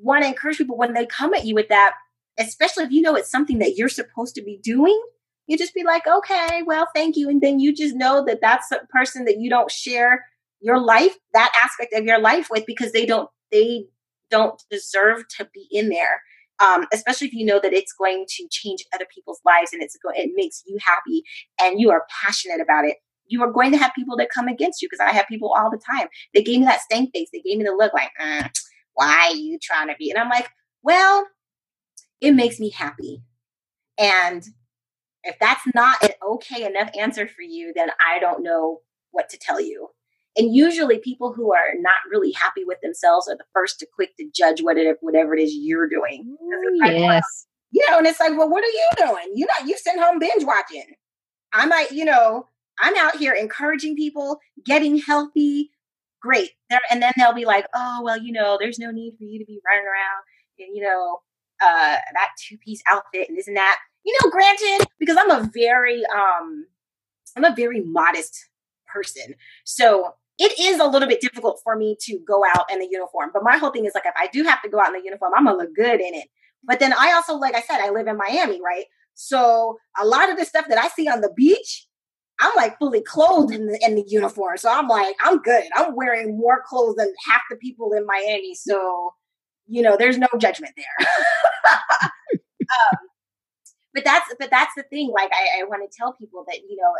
[0.00, 1.94] want to encourage people when they come at you with that,
[2.38, 5.00] especially if you know it's something that you're supposed to be doing,
[5.46, 7.28] you just be like, okay, well, thank you.
[7.28, 10.24] And then you just know that that's a person that you don't share
[10.60, 13.86] your life, that aspect of your life with because they don't, they
[14.30, 16.22] don't deserve to be in there.
[16.60, 19.96] Um, especially if you know that it's going to change other people's lives and it's
[20.16, 21.22] it makes you happy
[21.62, 22.96] and you are passionate about it.
[23.26, 25.70] You are going to have people that come against you because I have people all
[25.70, 26.08] the time.
[26.34, 27.28] They gave me that stank face.
[27.32, 28.50] They gave me the look like, mm,
[28.94, 30.10] why are you trying to be?
[30.10, 30.48] And I'm like,
[30.82, 31.26] well,
[32.20, 33.22] it makes me happy.
[33.98, 34.44] And
[35.24, 39.38] if that's not an okay enough answer for you, then I don't know what to
[39.38, 39.88] tell you.
[40.36, 44.16] And usually, people who are not really happy with themselves are the first to quick
[44.18, 46.36] to judge what it, whatever it is you're doing.
[46.80, 47.00] Like, yes.
[47.00, 47.20] Well,
[47.72, 49.32] you know, and it's like, well, what are you doing?
[49.34, 50.94] You know, you sitting home binge watching.
[51.52, 52.46] I might, you know,
[52.78, 55.70] I'm out here encouraging people, getting healthy.
[56.22, 56.50] Great.
[56.70, 59.38] They're, and then they'll be like, oh, well, you know, there's no need for you
[59.38, 60.22] to be running around
[60.60, 61.18] and, you know,
[61.62, 63.78] uh, that two piece outfit and this and that.
[64.04, 66.66] You know, granted, because I'm a very, um,
[67.36, 68.36] I'm a very modest
[68.86, 69.34] person.
[69.64, 73.30] So it is a little bit difficult for me to go out in the uniform.
[73.32, 75.04] But my whole thing is like, if I do have to go out in the
[75.04, 76.28] uniform, I'm gonna look good in it.
[76.64, 78.84] But then I also, like I said, I live in Miami, right?
[79.14, 81.86] So a lot of the stuff that I see on the beach,
[82.40, 84.56] I'm like fully clothed in the in the uniform.
[84.58, 85.64] So I'm like, I'm good.
[85.74, 88.54] I'm wearing more clothes than half the people in Miami.
[88.54, 89.12] So,
[89.68, 91.06] you know, there's no judgment there.
[92.60, 92.98] um,
[93.94, 95.10] but that's but that's the thing.
[95.14, 96.92] Like I, I want to tell people that you know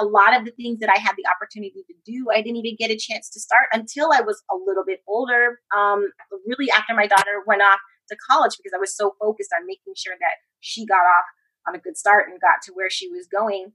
[0.00, 2.76] a lot of the things that I had the opportunity to do, I didn't even
[2.78, 5.60] get a chance to start until I was a little bit older.
[5.76, 6.10] Um,
[6.46, 9.94] really after my daughter went off to college because I was so focused on making
[9.96, 11.24] sure that she got off
[11.68, 13.72] on a good start and got to where she was going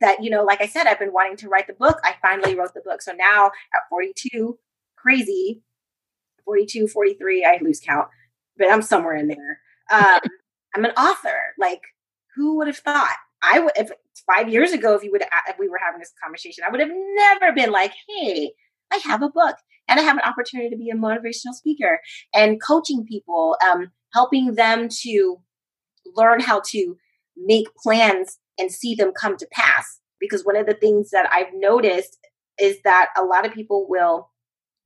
[0.00, 2.54] that you know like i said i've been wanting to write the book i finally
[2.54, 4.58] wrote the book so now at 42
[4.96, 5.62] crazy
[6.44, 8.08] 42 43 i lose count
[8.56, 9.60] but i'm somewhere in there.
[9.92, 10.20] Um,
[10.74, 11.54] i'm an author.
[11.58, 11.80] Like
[12.36, 13.16] who would have thought?
[13.42, 13.90] I would if
[14.32, 16.88] five years ago if you would if we were having this conversation i would have
[16.90, 18.52] never been like hey
[18.92, 19.56] i have a book
[19.88, 22.00] and i have an opportunity to be a motivational speaker
[22.32, 25.38] and coaching people um, helping them to
[26.16, 26.96] learn how to
[27.36, 30.00] make plans and see them come to pass.
[30.20, 32.18] Because one of the things that I've noticed
[32.58, 34.30] is that a lot of people will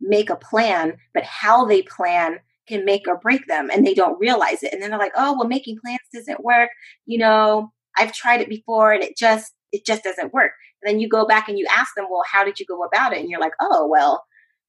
[0.01, 2.39] make a plan, but how they plan
[2.69, 4.73] can make or break them and they don't realize it.
[4.73, 6.71] And then they're like, oh, well, making plans doesn't work.
[7.07, 10.53] You know, I've tried it before and it just, it just doesn't work.
[10.83, 13.13] And then you go back and you ask them, well, how did you go about
[13.13, 13.21] it?
[13.21, 14.25] And you're like, oh, well,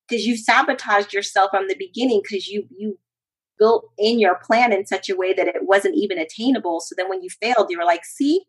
[0.08, 2.98] because you sabotaged yourself from the beginning because you, you
[3.60, 6.80] built in your plan in such a way that it wasn't even attainable.
[6.80, 8.46] So then when you failed, you were like, see?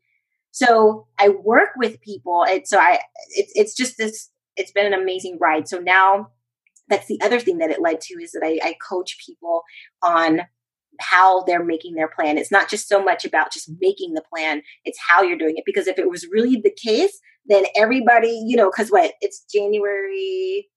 [0.53, 2.45] So I work with people.
[2.45, 3.01] And so I,
[3.31, 5.69] it's, it's just this, it's been an amazing ride.
[5.69, 6.31] So now
[6.91, 9.63] that's the other thing that it led to is that I, I coach people
[10.03, 10.43] on
[11.01, 12.37] how they're making their plan.
[12.37, 15.65] It's not just so much about just making the plan, it's how you're doing it.
[15.65, 20.69] Because if it was really the case, then everybody, you know, because what it's January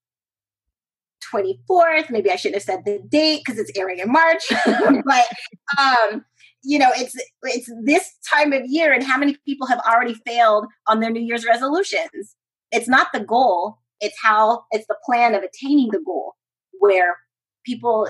[1.32, 2.10] 24th.
[2.10, 4.44] Maybe I shouldn't have said the date because it's airing in March.
[4.66, 5.24] but
[5.78, 6.24] um,
[6.62, 10.66] you know, it's it's this time of year, and how many people have already failed
[10.86, 12.36] on their New Year's resolutions?
[12.72, 16.34] It's not the goal; it's how it's the plan of attaining the goal,
[16.78, 17.16] where
[17.64, 18.08] people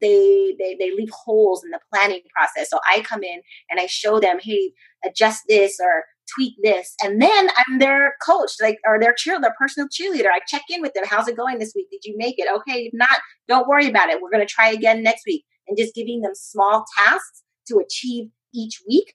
[0.00, 2.68] they they they leave holes in the planning process.
[2.70, 3.40] So I come in
[3.70, 4.72] and I show them, hey,
[5.04, 6.94] adjust this or tweak this.
[7.02, 10.26] And then I'm their coach, like, or their cheer, their personal cheerleader.
[10.26, 11.04] I check in with them.
[11.06, 11.88] How's it going this week?
[11.90, 12.48] Did you make it?
[12.52, 12.86] Okay.
[12.86, 14.20] If not, don't worry about it.
[14.20, 15.44] We're going to try again next week.
[15.68, 19.14] And just giving them small tasks to achieve each week.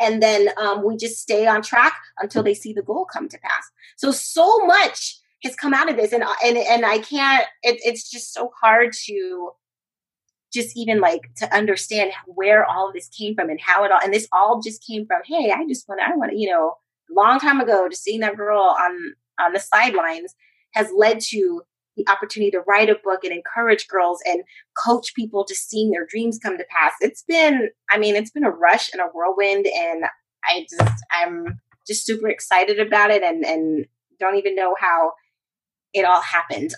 [0.00, 3.38] And then um, we just stay on track until they see the goal come to
[3.38, 3.64] pass.
[3.96, 6.12] So, so much has come out of this.
[6.12, 9.52] And, and, and I can't, it, it's just so hard to,
[10.52, 14.00] just even like to understand where all of this came from and how it all
[14.02, 16.74] and this all just came from hey i just want i want to you know
[17.10, 20.34] long time ago just seeing that girl on on the sidelines
[20.74, 21.62] has led to
[21.96, 24.42] the opportunity to write a book and encourage girls and
[24.76, 28.44] coach people to seeing their dreams come to pass it's been i mean it's been
[28.44, 30.04] a rush and a whirlwind and
[30.44, 33.86] i just i'm just super excited about it and and
[34.18, 35.12] don't even know how
[35.92, 36.74] it all happened.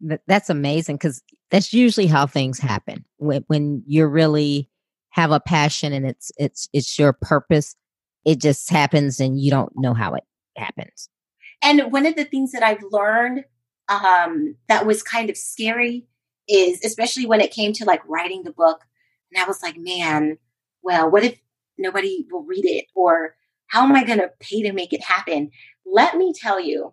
[0.26, 4.68] That's amazing because that's usually how things happen when when you really
[5.10, 7.74] have a passion and it's it's it's your purpose
[8.24, 10.24] it just happens and you don't know how it
[10.56, 11.08] happens.
[11.62, 13.44] And one of the things that i've learned
[13.88, 16.06] um that was kind of scary
[16.48, 18.80] is especially when it came to like writing the book
[19.32, 20.36] and i was like man
[20.82, 21.38] well what if
[21.78, 22.86] nobody will read it?
[22.94, 23.36] Or
[23.68, 25.50] how am i going to pay to make it happen
[25.86, 26.92] let me tell you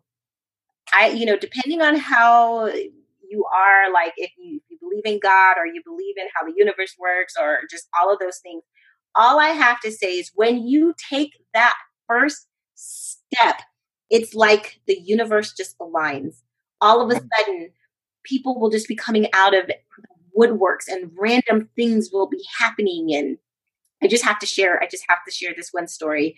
[0.94, 5.20] I, you know, depending on how you are, like if you, if you believe in
[5.22, 8.64] God or you believe in how the universe works or just all of those things,
[9.16, 11.76] all I have to say is when you take that
[12.08, 13.62] first step,
[14.10, 16.42] it's like the universe just aligns.
[16.82, 17.72] All of a sudden,
[18.24, 19.70] people will just be coming out of
[20.38, 23.14] woodworks and random things will be happening.
[23.14, 23.38] And
[24.04, 26.36] I just have to share, I just have to share this one story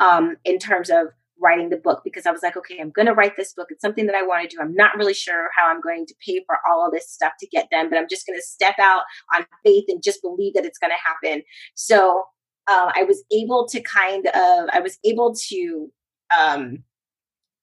[0.00, 1.08] um, in terms of
[1.40, 3.68] writing the book because I was like, okay, I'm going to write this book.
[3.70, 4.60] It's something that I want to do.
[4.60, 7.46] I'm not really sure how I'm going to pay for all of this stuff to
[7.46, 9.02] get done, but I'm just going to step out
[9.34, 11.42] on faith and just believe that it's going to happen.
[11.74, 12.24] So
[12.68, 15.92] um, I was able to kind of, I was able to,
[16.38, 16.82] um,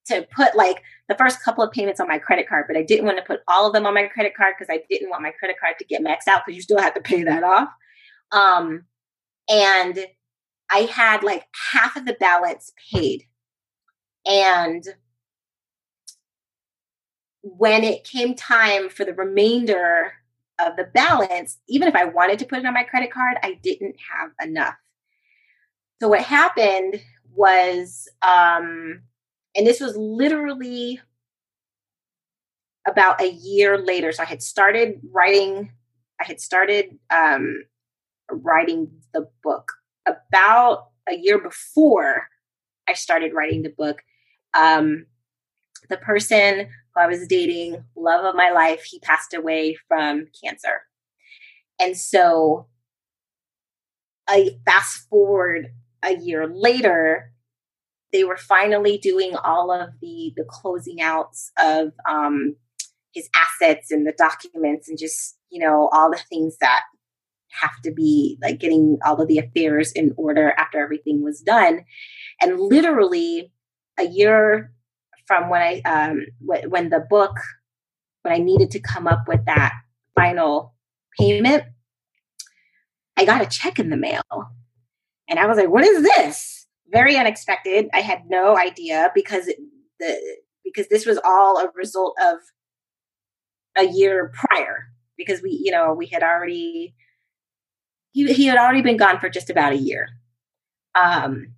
[0.08, 3.06] to put like the first couple of payments on my credit card, but I didn't
[3.06, 5.32] want to put all of them on my credit card because I didn't want my
[5.32, 7.70] credit card to get maxed out because you still have to pay that off.
[8.32, 8.86] Um,
[9.50, 10.00] and
[10.72, 13.24] I had like half of the balance paid.
[14.26, 14.84] And
[17.42, 20.14] when it came time for the remainder
[20.60, 23.60] of the balance, even if I wanted to put it on my credit card, I
[23.62, 24.76] didn't have enough.
[26.02, 27.02] So what happened
[27.34, 29.02] was, um,
[29.56, 31.00] and this was literally
[32.88, 34.12] about a year later.
[34.12, 35.72] So I had started writing,
[36.20, 37.64] I had started um,
[38.30, 39.72] writing the book
[40.06, 42.28] about a year before
[42.88, 44.02] I started writing the book.
[44.54, 45.06] Um,
[45.90, 50.82] the person who I was dating, love of my life, he passed away from cancer.
[51.80, 52.68] And so
[54.28, 55.68] I fast forward
[56.04, 57.32] a year later,
[58.12, 62.56] they were finally doing all of the the closing outs of um,
[63.14, 66.82] his assets and the documents and just you know all the things that
[67.62, 71.86] have to be like getting all of the affairs in order after everything was done
[72.42, 73.52] and literally
[74.00, 74.72] a year
[75.26, 77.36] from when i um when the book
[78.24, 79.74] when i needed to come up with that
[80.16, 80.74] final
[81.20, 81.64] payment
[83.18, 84.24] i got a check in the mail.
[85.30, 86.68] And i was like what is this?
[86.90, 87.90] Very unexpected.
[87.94, 89.46] I had no idea because
[90.00, 92.38] the because this was all a result of
[93.76, 94.88] a year prior
[95.18, 96.96] because we, you know, we had already
[98.12, 100.08] he he had already been gone for just about a year.
[100.96, 101.54] Um,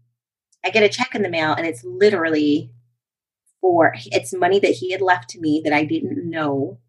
[0.66, 2.72] I get a check in the mail, and it's literally
[3.62, 6.80] for it's money that he had left to me that I didn't know,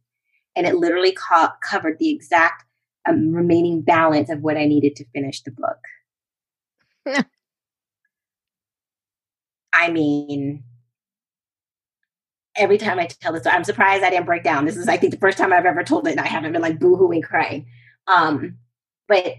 [0.57, 2.65] and it literally co- covered the exact
[3.09, 5.79] um, remaining balance of what I needed to finish the book.
[9.75, 10.65] I mean,
[12.57, 14.65] every time I tell this I'm surprised I didn't break down.
[14.65, 16.63] This is, I think, the first time I've ever told it, and I haven't been
[16.63, 17.67] like boohooing crying.
[18.07, 18.57] Um,
[19.07, 19.37] but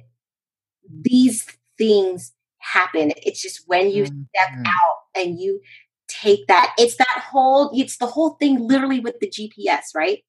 [0.90, 1.46] these
[1.78, 2.34] things
[2.74, 3.12] happen.
[3.18, 4.22] It's just when you mm-hmm.
[4.36, 5.62] step out and you
[6.08, 10.24] take that, it's that whole, it's the whole thing literally with the GPS, right?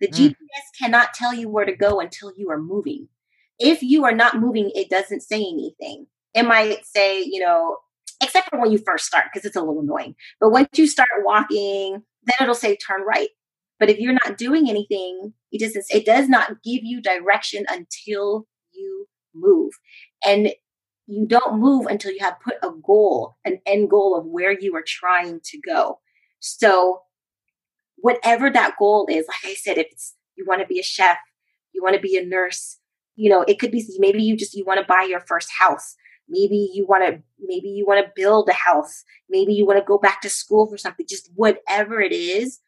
[0.00, 0.28] The mm.
[0.28, 3.08] GPS cannot tell you where to go until you are moving.
[3.58, 6.06] If you are not moving, it doesn't say anything.
[6.34, 7.78] It might say, you know,
[8.22, 10.14] except for when you first start, because it's a little annoying.
[10.40, 13.30] But once you start walking, then it'll say turn right.
[13.80, 18.46] But if you're not doing anything, it doesn't it does not give you direction until
[18.72, 19.72] you move.
[20.24, 20.52] And
[21.08, 24.76] you don't move until you have put a goal, an end goal of where you
[24.76, 25.98] are trying to go.
[26.40, 27.00] So
[27.96, 31.16] whatever that goal is, like I said, if it's you want to be a chef,
[31.72, 32.78] you want to be a nurse,
[33.16, 35.96] you know, it could be maybe you just you want to buy your first house.
[36.28, 39.02] Maybe you want to maybe you want to build a house.
[39.30, 41.06] Maybe you want to go back to school for something.
[41.08, 42.60] Just whatever it is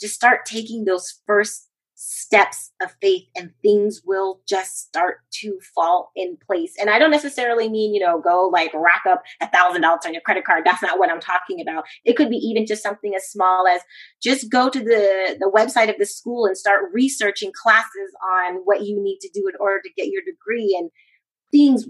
[0.00, 6.10] just start taking those first steps of faith and things will just start to fall
[6.16, 9.82] in place and i don't necessarily mean you know go like rack up a thousand
[9.82, 12.66] dollars on your credit card that's not what i'm talking about it could be even
[12.66, 13.80] just something as small as
[14.20, 18.82] just go to the the website of the school and start researching classes on what
[18.82, 20.90] you need to do in order to get your degree and
[21.52, 21.86] things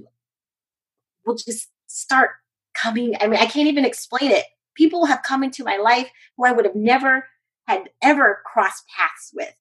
[1.25, 2.31] will just start
[2.75, 3.15] coming.
[3.21, 4.45] I mean, I can't even explain it.
[4.75, 7.27] People have come into my life who I would have never
[7.67, 9.55] had ever crossed paths with.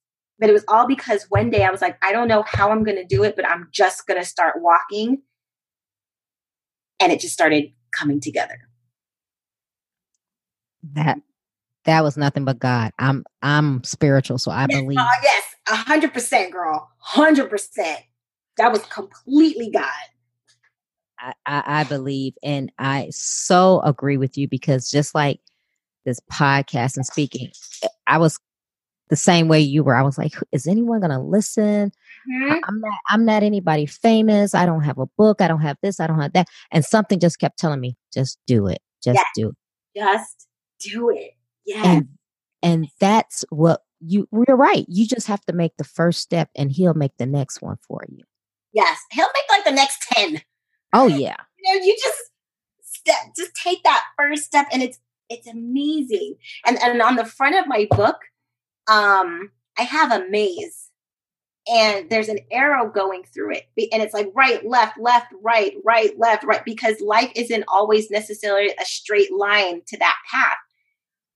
[0.43, 2.83] But it was all because one day I was like, I don't know how I'm
[2.83, 5.21] going to do it, but I'm just going to start walking.
[6.99, 8.59] And it just started coming together.
[10.95, 11.19] That
[11.85, 12.91] that was nothing but God.
[12.99, 14.97] I'm I'm spiritual, so I yes, believe.
[14.97, 18.01] Uh, yes, a hundred percent, girl, hundred percent.
[18.57, 19.87] That was completely God.
[21.21, 25.39] I, I, believe, and I so agree with you because just like
[26.03, 27.49] this podcast and speaking,
[28.07, 28.37] I was
[29.13, 29.93] the same way you were.
[29.93, 31.91] I was like, is anyone going to listen?
[32.27, 32.53] Mm-hmm.
[32.67, 32.99] I'm not.
[33.09, 34.55] I'm not anybody famous.
[34.55, 35.39] I don't have a book.
[35.39, 35.99] I don't have this.
[35.99, 36.47] I don't have that.
[36.71, 38.81] And something just kept telling me, just do it.
[39.03, 39.27] Just yes.
[39.35, 39.55] do it.
[39.95, 40.47] Just
[40.79, 41.33] do it.
[41.63, 41.83] Yeah.
[41.85, 42.07] And,
[42.63, 44.27] and that's what you.
[44.31, 44.83] You're right.
[44.87, 48.03] You just have to make the first step, and he'll make the next one for
[48.09, 48.23] you.
[48.71, 50.41] Yes, he'll make like the next ten.
[50.95, 51.35] Oh yeah.
[51.57, 52.19] You know, you just
[52.83, 56.35] step, just take that first step, and it's it's amazing.
[56.67, 58.17] And and on the front of my book,
[58.87, 60.89] um, I have a maze,
[61.67, 66.17] and there's an arrow going through it, and it's like right, left, left, right, right,
[66.17, 70.57] left, right, because life isn't always necessarily a straight line to that path,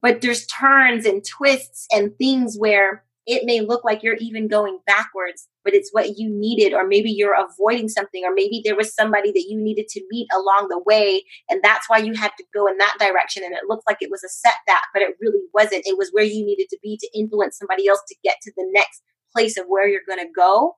[0.02, 4.80] but there's turns and twists and things where it may look like you're even going
[4.88, 8.96] backwards, but it's what you needed, or maybe you're avoiding something, or maybe there was
[8.96, 12.46] somebody that you needed to meet along the way, and that's why you had to
[12.54, 13.44] go in that direction.
[13.44, 15.86] And it looked like it was a setback, but it really wasn't.
[15.86, 18.66] It was where you needed to be to influence somebody else to get to the
[18.72, 19.02] next
[19.36, 20.76] place of where you're going to go,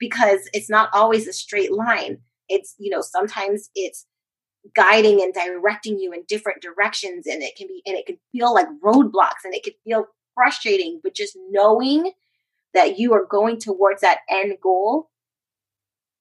[0.00, 2.18] because it's not always a straight line.
[2.48, 4.06] It's, you know, sometimes it's
[4.74, 8.52] guiding and directing you in different directions and it can be and it can feel
[8.52, 10.04] like roadblocks and it can feel
[10.34, 12.12] frustrating but just knowing
[12.74, 15.10] that you are going towards that end goal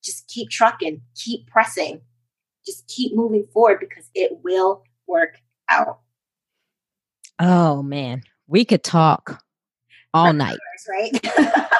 [0.03, 2.01] just keep trucking keep pressing.
[2.65, 5.37] Just keep moving forward because it will work
[5.69, 5.99] out.
[7.39, 8.23] Oh man.
[8.47, 9.41] We could talk
[10.13, 10.57] all night.
[10.89, 11.65] right?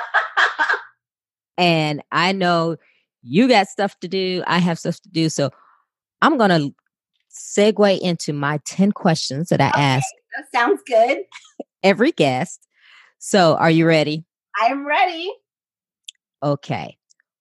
[1.58, 2.78] And i know
[3.22, 4.42] you got stuff to do.
[4.48, 5.28] I have stuff to do.
[5.28, 5.50] So
[6.22, 6.74] I'm going to
[7.30, 10.08] segue into my 10 questions that I okay, ask.
[10.38, 11.18] That sounds good.
[11.84, 12.68] Every guest.
[13.20, 14.26] So, are you ready?
[14.60, 15.32] I'm ready.
[16.42, 16.98] Okay.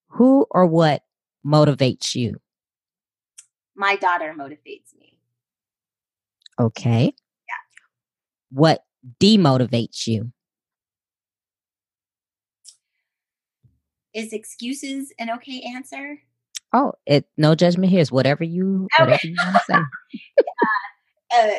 [0.09, 1.03] Who or what
[1.45, 2.41] motivates you?
[3.76, 5.18] My daughter motivates me.
[6.59, 7.05] Okay.
[7.05, 7.55] Yeah.
[8.51, 8.84] What
[9.20, 10.32] demotivates you?
[14.14, 16.18] Is excuses an okay answer?
[16.72, 18.01] Oh, it no judgment here.
[18.01, 19.78] It's whatever you whatever you want to say.
[21.32, 21.39] yeah.
[21.39, 21.59] uh,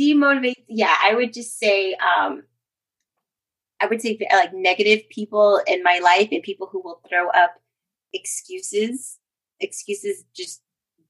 [0.00, 0.64] demotivate.
[0.68, 2.44] Yeah, I would just say um,
[3.80, 7.54] I would say like negative people in my life and people who will throw up
[8.12, 9.18] excuses.
[9.60, 10.62] Excuses just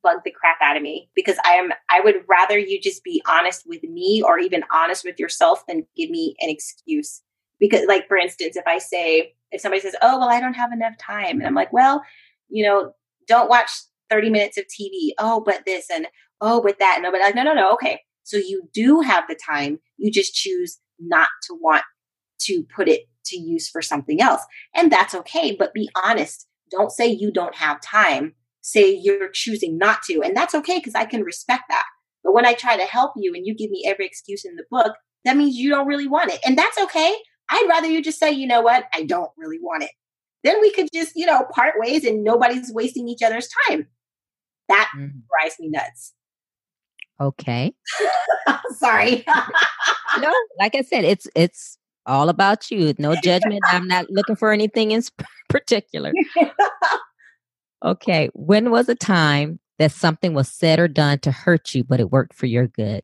[0.02, 3.22] bug the crap out of me because I am I would rather you just be
[3.28, 7.22] honest with me or even honest with yourself than give me an excuse.
[7.58, 10.72] Because like for instance, if I say if somebody says, "Oh, well, I don't have
[10.72, 12.02] enough time," and I'm like, "Well,
[12.48, 12.94] you know,
[13.26, 13.70] don't watch
[14.10, 15.12] 30 minutes of TV.
[15.18, 16.06] Oh, but this and
[16.40, 16.98] oh, but that.
[17.02, 17.72] No, but like, no, no, no.
[17.74, 18.00] Okay.
[18.24, 19.80] So you do have the time.
[19.96, 21.82] You just choose not to want
[22.42, 24.42] to put it to use for something else.
[24.74, 25.54] And that's okay.
[25.56, 26.46] But be honest.
[26.70, 28.34] Don't say you don't have time.
[28.60, 30.22] Say you're choosing not to.
[30.22, 31.84] And that's okay because I can respect that.
[32.22, 34.64] But when I try to help you and you give me every excuse in the
[34.70, 34.94] book,
[35.24, 36.38] that means you don't really want it.
[36.46, 37.14] And that's okay.
[37.48, 38.84] I'd rather you just say, you know what?
[38.94, 39.90] I don't really want it
[40.42, 43.86] then we could just, you know, part ways and nobody's wasting each other's time.
[44.68, 45.10] That mm.
[45.28, 46.14] drives me nuts.
[47.20, 47.74] Okay.
[48.78, 49.24] Sorry.
[50.18, 52.94] no, like I said, it's it's all about you.
[52.98, 53.60] No judgment.
[53.66, 55.02] I'm not looking for anything in
[55.48, 56.12] particular.
[57.84, 58.30] okay.
[58.34, 62.10] When was a time that something was said or done to hurt you, but it
[62.10, 63.02] worked for your good?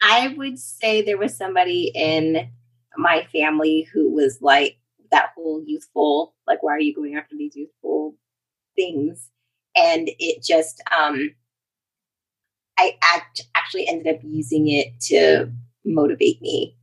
[0.00, 2.50] I would say there was somebody in
[2.96, 4.78] my family who was like
[5.10, 8.14] that whole youthful, like, why are you going after these youthful
[8.76, 9.30] things?
[9.76, 11.30] And it just, um,
[12.78, 15.52] I act, actually ended up using it to
[15.84, 16.76] motivate me.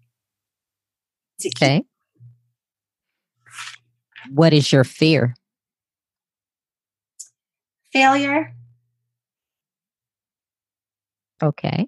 [1.39, 1.78] To okay.
[1.78, 1.88] Keep-
[4.32, 5.36] what is your fear?
[7.93, 8.54] Failure.
[11.41, 11.88] Okay.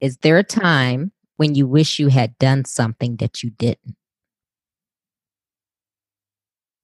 [0.00, 3.96] Is there a time when you wish you had done something that you didn't?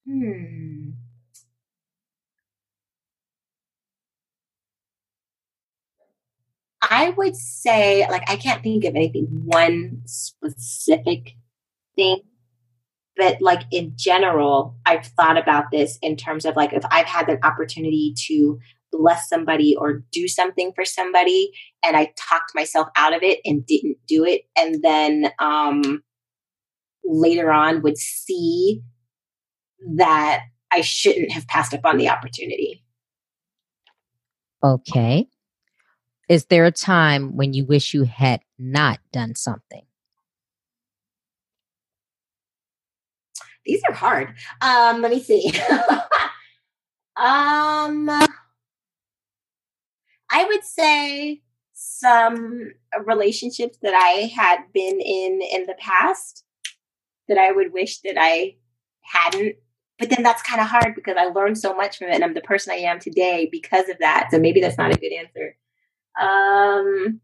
[0.07, 0.82] Hmm.
[6.83, 11.37] I would say, like, I can't think of anything, one specific
[11.97, 12.23] thing,
[13.17, 17.29] but like in general, I've thought about this in terms of like if I've had
[17.29, 18.59] an opportunity to
[18.91, 21.51] bless somebody or do something for somebody
[21.85, 26.03] and I talked myself out of it and didn't do it and then um
[27.05, 28.83] later on would see
[29.97, 32.85] that I shouldn't have passed up on the opportunity.
[34.63, 35.27] Okay.
[36.29, 39.83] Is there a time when you wish you had not done something?
[43.65, 44.35] These are hard.
[44.61, 45.53] Um, let me see.
[47.17, 48.09] um
[50.31, 51.43] I would say
[51.75, 52.73] some
[53.05, 56.45] relationships that I had been in in the past
[57.29, 58.57] that I would wish that I
[59.03, 59.57] hadn't.
[59.99, 62.35] But then that's kind of hard because I learned so much from it and I'm
[62.35, 64.29] the person I am today because of that.
[64.31, 65.57] So maybe that's not a good answer.
[66.21, 67.21] Um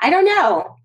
[0.00, 0.76] I don't know.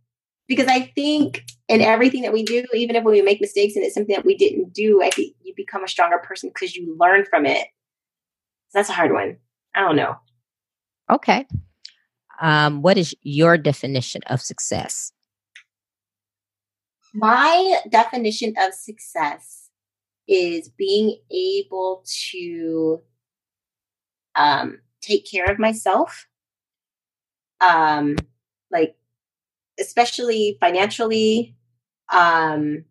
[0.48, 3.94] Because I think in everything that we do, even if we make mistakes and it's
[3.94, 7.26] something that we didn't do, I think you become a stronger person because you learn
[7.26, 7.68] from it
[8.74, 9.38] that's a hard one.
[9.76, 10.16] I don't know.
[11.10, 11.46] Okay.
[12.42, 15.12] Um, what is your definition of success?
[17.14, 19.70] My definition of success
[20.28, 23.02] is being able to
[24.36, 26.28] um, take care of myself,
[27.62, 28.16] um,
[28.72, 28.96] like
[29.80, 31.56] especially financially,
[32.14, 32.86] um,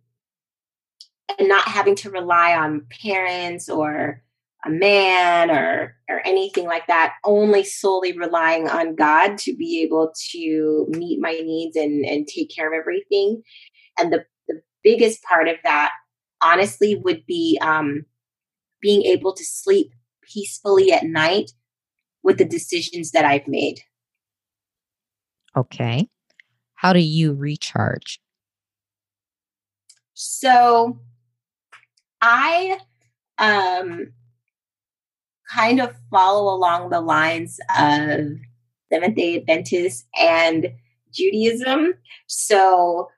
[1.39, 4.23] and not having to rely on parents or
[4.65, 10.13] a man or or anything like that only solely relying on god to be able
[10.33, 13.43] to meet my needs and and take care of everything.
[13.99, 15.93] And the the biggest part of that
[16.43, 18.05] honestly would be um
[18.81, 19.93] being able to sleep
[20.23, 21.53] peacefully at night
[22.29, 23.81] with the decisions that I've made.
[25.57, 26.11] Okay.
[26.75, 28.21] How do you recharge?
[30.13, 31.01] So
[32.21, 32.81] I
[33.39, 34.13] um
[35.51, 38.37] kind of follow along the lines of
[38.93, 40.69] Seventh day Adventist and
[41.11, 41.95] Judaism.
[42.27, 43.09] So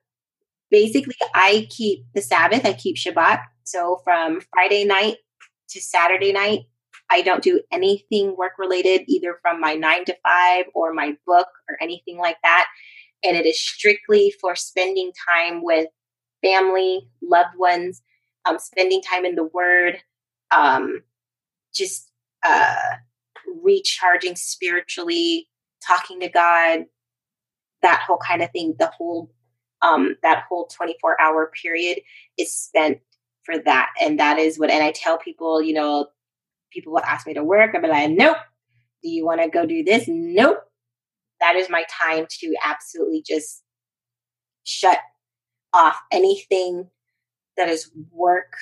[0.71, 3.41] basically, I keep the Sabbath, I keep Shabbat.
[3.65, 5.17] So from Friday night
[5.71, 6.61] to Saturday night,
[7.11, 11.49] I don't do anything work related, either from my nine to five or my book
[11.69, 12.67] or anything like that.
[13.25, 15.89] And it is strictly for spending time with
[16.43, 18.03] family, loved ones,
[18.49, 19.99] um, spending time in the Word,
[20.51, 21.03] um,
[21.75, 22.11] just
[22.45, 22.77] uh,
[23.63, 25.49] recharging spiritually,
[25.87, 26.87] talking to God,
[27.83, 28.75] that whole kind of thing.
[28.79, 29.31] The whole
[29.83, 32.01] um, that whole 24 hour period
[32.39, 32.99] is spent
[33.45, 34.71] for that, and that is what.
[34.71, 36.07] And I tell people, you know,
[36.73, 37.75] people will ask me to work.
[37.75, 38.37] I'm like, nope.
[39.03, 40.05] Do you want to go do this?
[40.07, 40.59] Nope.
[41.41, 43.63] That is my time to absolutely just
[44.65, 44.99] shut
[45.73, 46.89] off anything
[47.57, 48.53] that is work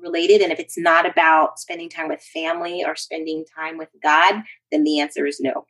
[0.00, 0.40] related.
[0.40, 4.84] And if it's not about spending time with family or spending time with God, then
[4.84, 5.66] the answer is no.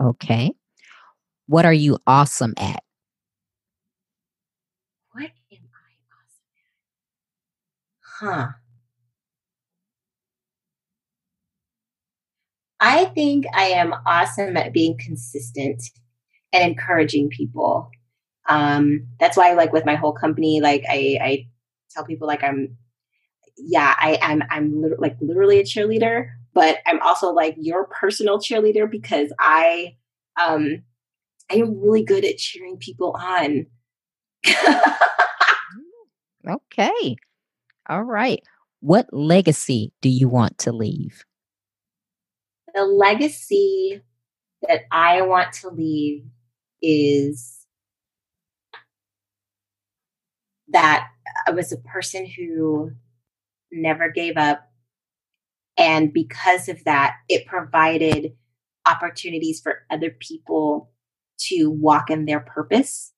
[0.00, 0.52] Okay.
[1.46, 2.82] What are you awesome at?
[5.12, 6.48] What am I awesome
[8.30, 8.48] at?
[8.50, 8.67] Huh.
[12.80, 15.82] I think I am awesome at being consistent
[16.52, 17.90] and encouraging people.
[18.48, 21.48] Um, that's why, like with my whole company, like I, I
[21.90, 22.76] tell people, like I'm,
[23.56, 28.38] yeah, I, I'm, I'm li- like literally a cheerleader, but I'm also like your personal
[28.38, 29.96] cheerleader because I,
[30.40, 30.82] um,
[31.50, 33.66] I am really good at cheering people on.
[36.48, 37.16] okay,
[37.88, 38.42] all right.
[38.80, 41.24] What legacy do you want to leave?
[42.78, 44.02] The legacy
[44.62, 46.22] that I want to leave
[46.80, 47.66] is
[50.68, 51.08] that
[51.44, 52.92] I was a person who
[53.72, 54.60] never gave up.
[55.76, 58.36] And because of that, it provided
[58.88, 60.92] opportunities for other people
[61.48, 63.12] to walk in their purpose.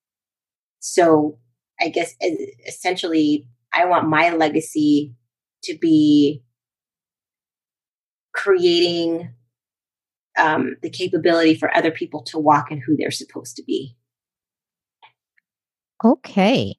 [0.79, 1.37] So
[1.79, 2.15] I guess
[2.67, 5.13] essentially, I want my legacy
[5.65, 6.41] to be
[8.33, 9.35] creating
[10.37, 13.95] um, the capability for other people to walk in who they're supposed to be.
[16.03, 16.75] Okay.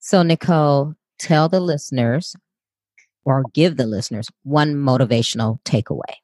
[0.00, 2.36] So, Nicole, tell the listeners
[3.24, 6.14] or give the listeners one motivational takeaway.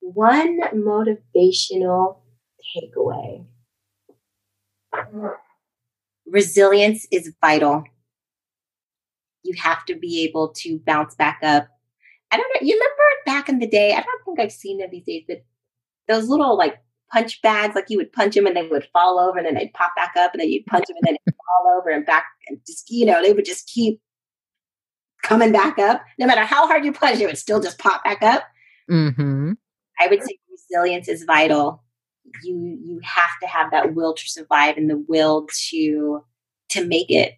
[0.00, 2.18] One motivational
[2.76, 3.46] takeaway
[6.26, 7.84] resilience is vital.
[9.42, 11.68] You have to be able to bounce back up
[12.32, 12.66] I don't know.
[12.66, 12.91] You remember
[13.24, 13.92] back in the day?
[13.92, 15.44] I don't think I've seen them these days, but
[16.08, 19.38] those little like punch bags, like you would punch them and they would fall over
[19.38, 21.78] and then they'd pop back up and then you'd punch them and then it'd fall
[21.78, 24.00] over and back and just, you know, they would just keep
[25.22, 26.02] coming back up.
[26.18, 28.44] No matter how hard you punch, it would still just pop back up.
[28.90, 29.52] Mm-hmm.
[30.00, 31.82] I would say resilience is vital.
[32.42, 36.24] You you have to have that will to survive and the will to
[36.70, 37.34] to make it.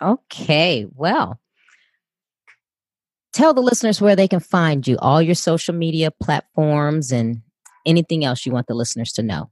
[0.00, 0.86] Okay.
[0.94, 1.40] Well,
[3.38, 7.40] tell the listeners where they can find you, all your social media platforms, and
[7.86, 9.48] anything else you want the listeners to know.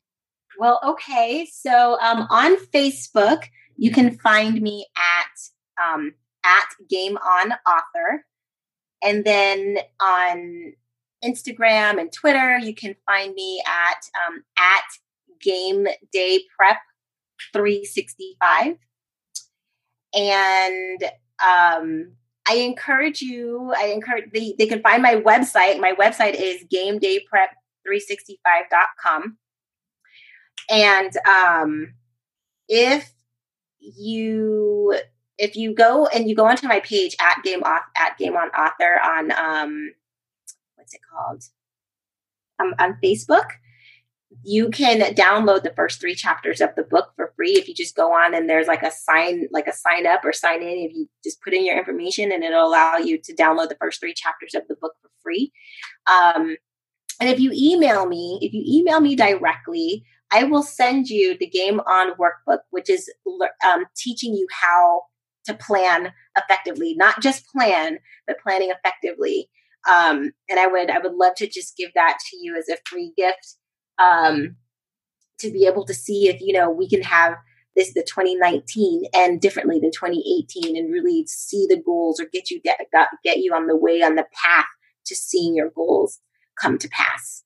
[0.59, 1.47] Well, okay.
[1.53, 3.45] So um, on Facebook,
[3.77, 6.15] you can find me at um,
[6.45, 8.25] at Game On Author,
[9.05, 10.73] and then on
[11.25, 14.85] Instagram and Twitter, you can find me at um, at
[15.41, 16.79] Game Day Prep
[17.53, 18.77] three sixty five,
[20.13, 21.05] and
[21.41, 22.17] um,
[22.49, 25.81] I encourage you, I encourage, they, they can find my website.
[25.81, 29.37] My website is gamedayprep365.com.
[30.71, 31.95] And um,
[32.69, 33.13] if
[33.81, 34.97] you
[35.39, 38.49] if you go and you go onto my page at game off at game on
[38.49, 39.93] author on um
[40.77, 41.45] what's it called
[42.59, 43.51] um, on facebook
[44.43, 47.95] you can download the first three chapters of the book for free if you just
[47.95, 50.79] go on and there's like a sign like a sign up or sign in.
[50.79, 54.01] If you just put in your information and it'll allow you to download the first
[54.01, 55.53] three chapters of the book for free.
[56.11, 56.57] Um,
[57.21, 61.47] and if you email me if you email me directly i will send you the
[61.47, 63.11] game on workbook which is
[63.67, 65.03] um, teaching you how
[65.45, 69.49] to plan effectively not just plan but planning effectively.
[69.89, 72.77] Um, and i would i would love to just give that to you as a
[72.87, 73.57] free gift
[73.99, 74.57] um,
[75.39, 77.37] to be able to see if you know we can have
[77.77, 82.61] this the 2019 end differently than 2018 and really see the goals or get you
[82.63, 82.81] get,
[83.23, 84.67] get you on the way on the path
[85.05, 86.19] to seeing your goals
[86.61, 87.45] come to pass.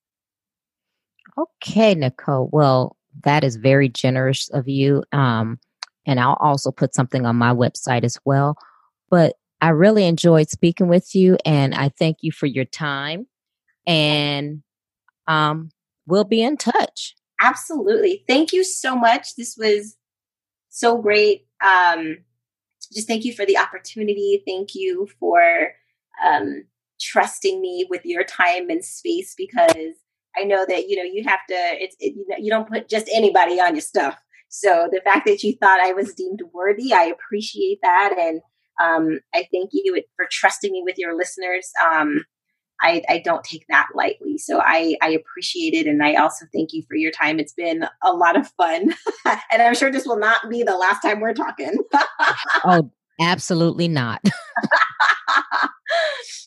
[1.36, 2.48] Okay, Nicole.
[2.52, 5.02] Well, that is very generous of you.
[5.12, 5.58] Um,
[6.06, 8.56] and I'll also put something on my website as well.
[9.10, 13.26] But I really enjoyed speaking with you, and I thank you for your time.
[13.86, 14.62] And
[15.26, 15.70] um,
[16.06, 17.14] we'll be in touch.
[17.40, 18.24] Absolutely.
[18.28, 19.34] Thank you so much.
[19.36, 19.96] This was
[20.68, 21.46] so great.
[21.64, 22.18] Um,
[22.92, 24.42] just thank you for the opportunity.
[24.46, 25.72] Thank you for
[26.24, 26.64] um,
[27.00, 29.94] trusting me with your time and space because
[30.36, 31.54] I know that you know you have to.
[31.54, 34.18] It's it, you, know, you don't put just anybody on your stuff.
[34.48, 38.40] So the fact that you thought I was deemed worthy, I appreciate that, and
[38.82, 41.70] um, I thank you for trusting me with your listeners.
[41.92, 42.24] Um,
[42.80, 44.38] I, I, don't take that lightly.
[44.38, 45.86] So I, I, appreciate it.
[45.86, 47.38] And I also thank you for your time.
[47.38, 48.94] It's been a lot of fun.
[49.52, 51.76] and I'm sure this will not be the last time we're talking.
[52.64, 54.24] oh, absolutely not.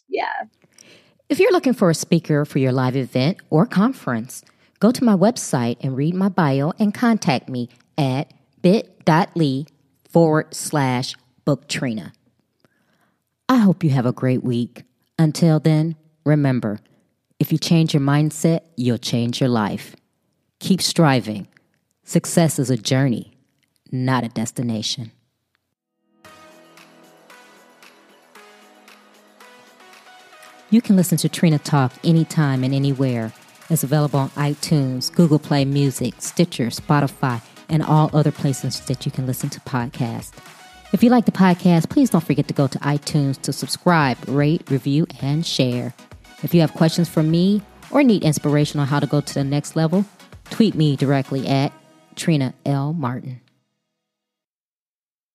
[0.10, 0.44] yeah.
[1.30, 4.44] If you're looking for a speaker for your live event or conference,
[4.80, 9.66] go to my website and read my bio and contact me at bit.ly
[10.10, 11.16] forward slash
[11.46, 12.14] book Trina.
[13.50, 14.84] I hope you have a great week.
[15.20, 15.96] Until then,
[16.26, 16.80] remember
[17.40, 19.96] if you change your mindset, you'll change your life.
[20.60, 21.48] Keep striving.
[22.04, 23.34] Success is a journey,
[23.92, 25.12] not a destination.
[30.70, 33.32] You can listen to Trina Talk anytime and anywhere.
[33.70, 39.12] It's available on iTunes, Google Play Music, Stitcher, Spotify, and all other places that you
[39.12, 40.32] can listen to podcasts.
[40.92, 44.64] If you like the podcast, please don't forget to go to iTunes to subscribe, rate,
[44.70, 45.94] review, and share.
[46.44, 49.44] If you have questions for me or need inspiration on how to go to the
[49.44, 50.06] next level,
[50.50, 51.72] tweet me directly at
[52.16, 52.94] Trina L.
[52.94, 53.43] Martin.